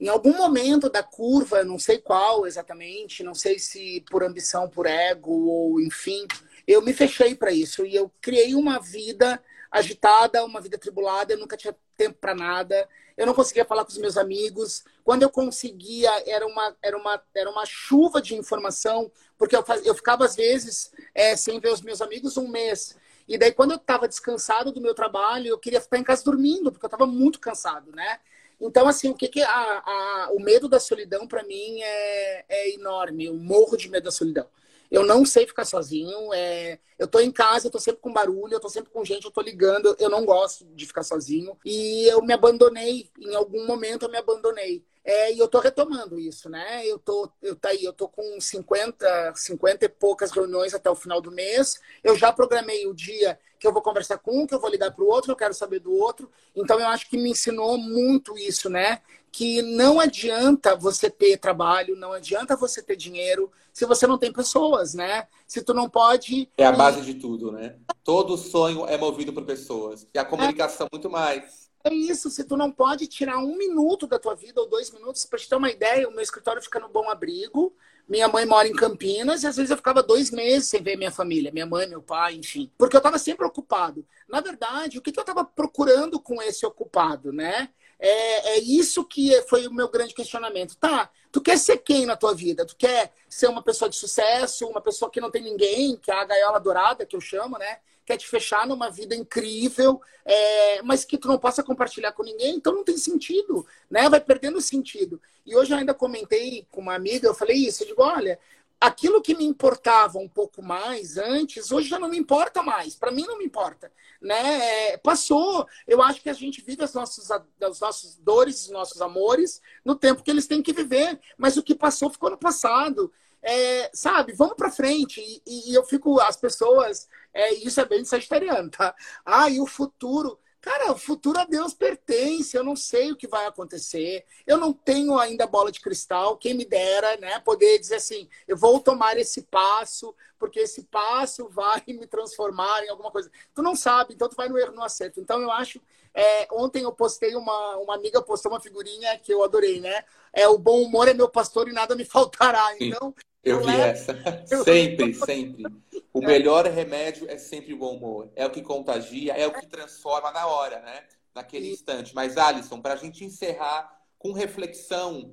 [0.00, 4.86] em algum momento da curva, não sei qual exatamente, não sei se por ambição, por
[4.86, 6.26] ego ou enfim,
[6.66, 9.40] eu me fechei para isso e eu criei uma vida
[9.70, 12.88] agitada, uma vida tribulada, eu nunca tinha tempo para nada.
[13.16, 14.84] Eu não conseguia falar com os meus amigos.
[15.04, 19.84] Quando eu conseguia, era uma, era uma, era uma chuva de informação, porque eu, faz,
[19.84, 22.96] eu ficava, às vezes, é, sem ver os meus amigos um mês.
[23.28, 26.70] E daí, quando eu estava descansado do meu trabalho, eu queria ficar em casa dormindo,
[26.70, 28.20] porque eu estava muito cansado, né?
[28.60, 32.74] Então, assim, o que, que a, a, o medo da solidão, para mim, é, é
[32.74, 33.26] enorme.
[33.26, 34.46] Eu morro de medo da solidão.
[34.90, 36.32] Eu não sei ficar sozinho.
[36.34, 36.78] É...
[36.98, 39.30] Eu tô em casa, eu tô sempre com barulho, eu tô sempre com gente, eu
[39.30, 39.96] tô ligando.
[39.98, 41.56] Eu não gosto de ficar sozinho.
[41.64, 43.10] E eu me abandonei.
[43.18, 44.84] Em algum momento eu me abandonei.
[45.04, 46.84] É, e eu tô retomando isso, né?
[46.84, 50.96] Eu tô, eu tá aí, eu tô com 50, 50 e poucas reuniões até o
[50.96, 51.80] final do mês.
[52.02, 54.90] Eu já programei o dia que eu vou conversar com um, que eu vou ligar
[54.92, 56.28] para o outro, eu quero saber do outro.
[56.54, 59.00] Então eu acho que me ensinou muito isso, né?
[59.36, 64.32] Que não adianta você ter trabalho, não adianta você ter dinheiro se você não tem
[64.32, 65.28] pessoas, né?
[65.46, 66.48] Se tu não pode.
[66.56, 67.76] É a base de tudo, né?
[68.02, 70.08] Todo sonho é movido por pessoas.
[70.14, 70.88] E a comunicação é.
[70.90, 71.68] muito mais.
[71.84, 75.26] É isso, se tu não pode tirar um minuto da tua vida ou dois minutos,
[75.26, 77.76] para te ter uma ideia, o meu escritório fica no Bom Abrigo,
[78.08, 81.12] minha mãe mora em Campinas e às vezes eu ficava dois meses sem ver minha
[81.12, 84.02] família, minha mãe, meu pai, enfim, porque eu estava sempre ocupado.
[84.26, 87.68] Na verdade, o que, que eu estava procurando com esse ocupado, né?
[87.98, 90.76] É, é, isso que foi o meu grande questionamento.
[90.76, 92.66] Tá, tu quer ser quem na tua vida?
[92.66, 96.14] Tu quer ser uma pessoa de sucesso, uma pessoa que não tem ninguém, que é
[96.14, 97.78] a gaiola dourada, que eu chamo, né?
[98.06, 102.54] quer te fechar numa vida incrível, é, mas que tu não possa compartilhar com ninguém,
[102.54, 104.08] então não tem sentido, né?
[104.08, 105.20] Vai perdendo sentido.
[105.44, 108.38] E hoje eu ainda comentei com uma amiga, eu falei isso, eu digo, olha,
[108.80, 112.94] aquilo que me importava um pouco mais antes, hoje já não me importa mais.
[112.94, 114.92] Para mim não me importa, né?
[114.92, 115.66] É, passou.
[115.86, 119.94] Eu acho que a gente vive as nossas, as nossas dores, os nossos amores no
[119.94, 121.18] tempo que eles têm que viver.
[121.36, 123.12] Mas o que passou ficou no passado.
[123.42, 124.32] É, sabe?
[124.32, 125.20] Vamos para frente.
[125.20, 128.94] E, e, eu fico, as pessoas é, isso é bem sagitariano, tá?
[129.24, 130.38] Ah, e o futuro.
[130.66, 132.56] Cara, o futuro a Deus pertence.
[132.56, 134.26] Eu não sei o que vai acontecer.
[134.44, 136.36] Eu não tenho ainda bola de cristal.
[136.36, 137.38] Quem me dera, né?
[137.38, 142.88] Poder dizer assim: eu vou tomar esse passo, porque esse passo vai me transformar em
[142.88, 143.30] alguma coisa.
[143.54, 145.20] Tu não sabe, então tu vai no erro, no acerto.
[145.20, 145.80] Então eu acho.
[146.12, 150.04] É, ontem eu postei uma, uma amiga postou uma figurinha que eu adorei, né?
[150.32, 152.74] É o bom humor é meu pastor e nada me faltará.
[152.80, 153.14] Então
[153.46, 154.12] eu vi essa.
[154.64, 155.64] Sempre, sempre.
[156.12, 158.28] O melhor remédio é sempre o bom humor.
[158.34, 161.04] É o que contagia, é o que transforma na hora, né?
[161.32, 162.12] Naquele instante.
[162.12, 165.32] Mas, Alisson, para a gente encerrar com reflexão,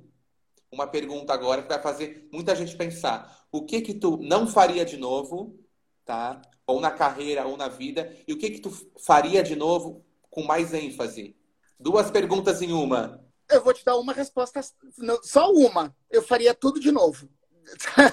[0.70, 3.46] uma pergunta agora que vai fazer muita gente pensar.
[3.50, 5.58] O que que tu não faria de novo,
[6.04, 6.40] tá?
[6.66, 8.14] Ou na carreira, ou na vida.
[8.28, 8.70] E o que que tu
[9.04, 11.36] faria de novo com mais ênfase?
[11.80, 13.24] Duas perguntas em uma.
[13.50, 14.60] Eu vou te dar uma resposta,
[15.22, 15.94] só uma.
[16.08, 17.28] Eu faria tudo de novo.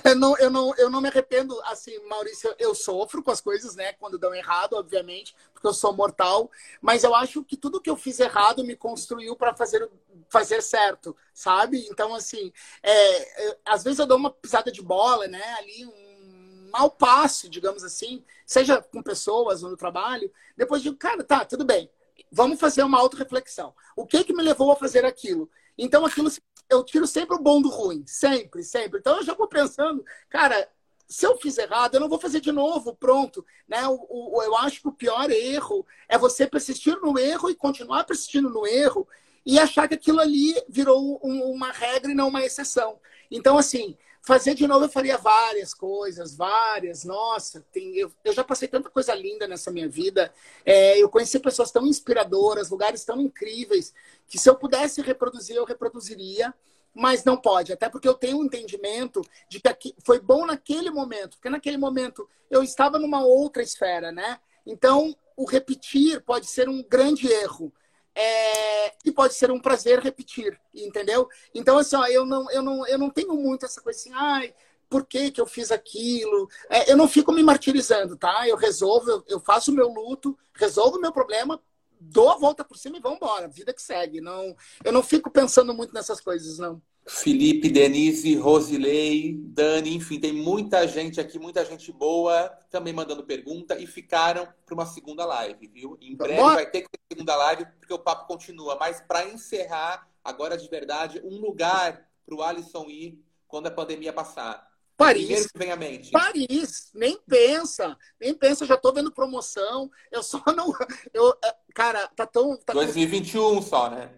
[0.03, 3.75] Eu, não, eu, não, eu não me arrependo, assim, Maurício, eu, sofro com as coisas,
[3.75, 6.49] né, quando dão errado, obviamente, porque eu sou mortal,
[6.81, 9.89] mas eu acho que tudo que eu fiz errado me construiu para fazer,
[10.29, 11.85] fazer certo, sabe?
[11.89, 16.69] Então, assim, é, eu, às vezes eu dou uma pisada de bola, né, ali, um
[16.71, 21.65] mau passo, digamos assim, seja com pessoas ou no trabalho, depois digo, cara, tá, tudo
[21.65, 21.89] bem,
[22.31, 23.73] vamos fazer uma auto-reflexão.
[23.95, 25.49] O que que me levou a fazer aquilo?
[25.77, 26.29] Então, aquilo
[26.71, 28.99] eu tiro sempre o bom do ruim, sempre, sempre.
[28.99, 30.69] Então eu já vou pensando, cara,
[31.05, 33.45] se eu fiz errado, eu não vou fazer de novo, pronto.
[33.67, 33.85] Né?
[33.87, 38.05] O, o, eu acho que o pior erro é você persistir no erro e continuar
[38.05, 39.05] persistindo no erro
[39.45, 42.97] e achar que aquilo ali virou um, uma regra e não uma exceção.
[43.29, 47.03] Então, assim, fazer de novo eu faria várias coisas, várias.
[47.03, 50.33] Nossa, tem, eu, eu já passei tanta coisa linda nessa minha vida.
[50.65, 53.93] É, eu conheci pessoas tão inspiradoras, lugares tão incríveis,
[54.27, 56.53] que se eu pudesse reproduzir, eu reproduziria
[56.93, 61.37] mas não pode, até porque eu tenho um entendimento de que foi bom naquele momento,
[61.37, 64.39] porque naquele momento eu estava numa outra esfera, né?
[64.65, 67.73] Então, o repetir pode ser um grande erro.
[68.15, 71.29] É, e pode ser um prazer repetir, entendeu?
[71.53, 74.53] Então, assim, ó, eu, não, eu, não, eu não tenho muito essa coisa assim, ai,
[74.89, 76.49] por que, que eu fiz aquilo?
[76.69, 78.47] É, eu não fico me martirizando, tá?
[78.47, 81.61] Eu resolvo, eu, eu faço o meu luto, resolvo o meu problema,
[81.99, 84.19] dou a volta por cima e vamos embora, vida que segue.
[84.19, 86.81] Não, eu não fico pensando muito nessas coisas, não.
[87.07, 93.77] Felipe, Denise, Rosilei, Dani, enfim, tem muita gente aqui, muita gente boa também mandando pergunta
[93.77, 95.97] e ficaram para uma segunda live, viu?
[95.99, 96.55] Em breve Bora.
[96.55, 98.77] vai ter que ter segunda live porque o papo continua.
[98.79, 104.13] Mas para encerrar, agora de verdade, um lugar para o Alisson ir quando a pandemia
[104.13, 104.69] passar.
[104.95, 105.25] Paris.
[105.25, 106.11] Primeiro que vem à mente.
[106.11, 109.89] Paris, nem pensa, nem pensa, já tô vendo promoção.
[110.11, 110.71] Eu só não.
[111.11, 112.55] Eu, é, cara, tá tão.
[112.57, 113.61] Tá 2021 tão...
[113.63, 114.11] só, né?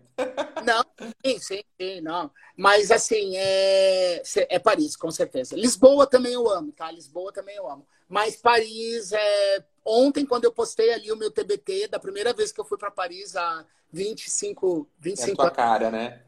[0.65, 0.83] Não,
[1.25, 2.31] sim, sim, sim, não.
[2.55, 5.55] Mas assim, é, é Paris, com certeza.
[5.55, 6.89] Lisboa também eu amo, tá?
[6.91, 7.85] Lisboa também eu amo.
[8.07, 9.65] Mas Paris é.
[9.85, 12.89] Ontem, quando eu postei ali o meu TBT, da primeira vez que eu fui para
[12.89, 15.55] Paris há 25, 25 é a tua anos.
[15.55, 16.21] cara, né?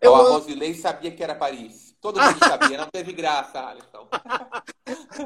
[0.00, 1.94] Eu a Rosilei sabia que era Paris.
[2.00, 4.08] Todo mundo sabia, não teve graça, Alisson.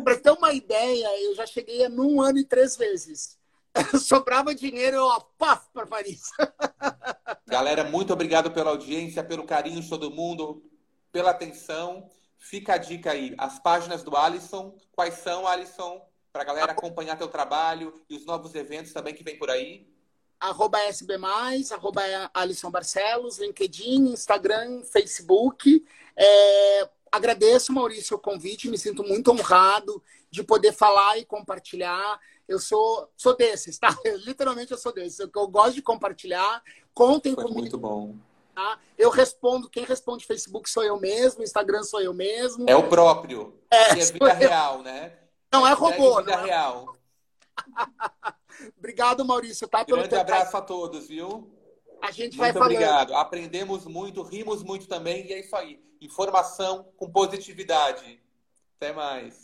[0.03, 3.39] para ter uma ideia, eu já cheguei num ano e três vezes.
[4.01, 6.31] Sobrava dinheiro, eu, paf, para Paris.
[7.47, 10.63] Galera, muito obrigado pela audiência, pelo carinho de todo mundo,
[11.11, 12.09] pela atenção.
[12.39, 14.77] Fica a dica aí, as páginas do Alisson.
[14.93, 16.07] Quais são, Alisson?
[16.33, 19.89] Para a galera acompanhar teu trabalho e os novos eventos também que vem por aí.
[20.41, 21.15] Arroba SB+,
[21.73, 22.03] arroba
[22.35, 25.85] Alisson Barcelos, LinkedIn, Instagram, Facebook.
[26.17, 32.21] É, agradeço, Maurício, o convite, me sinto muito honrado de poder falar e compartilhar.
[32.49, 33.97] Eu sou, sou desses, tá?
[34.05, 35.19] Eu, literalmente eu sou desses.
[35.19, 36.63] Eu, eu gosto de compartilhar.
[36.93, 37.61] Contem Foi comigo.
[37.61, 38.15] Muito bom.
[38.55, 38.79] Tá?
[38.97, 42.67] Eu respondo, quem responde Facebook sou eu mesmo, Instagram sou eu mesmo.
[42.69, 43.59] É o próprio.
[43.71, 44.37] É, é vida eu.
[44.37, 45.13] real, né?
[45.53, 46.21] Não é, é robô.
[46.21, 46.47] É vida não é...
[46.47, 46.97] real.
[48.79, 49.83] Obrigado, Maurício, tá?
[49.83, 51.51] Grande abraço a todos, viu?
[52.01, 52.71] A gente muito vai falando.
[52.73, 53.15] obrigado.
[53.15, 55.83] Aprendemos muito, rimos muito também, e é isso aí.
[56.01, 58.21] Informação com positividade.
[58.77, 59.44] Até mais.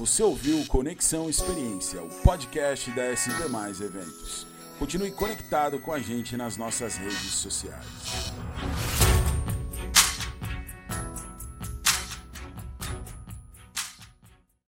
[0.00, 4.46] Você ouviu Conexão Experiência, o podcast da SB Mais Eventos.
[4.78, 7.84] Continue conectado com a gente nas nossas redes sociais.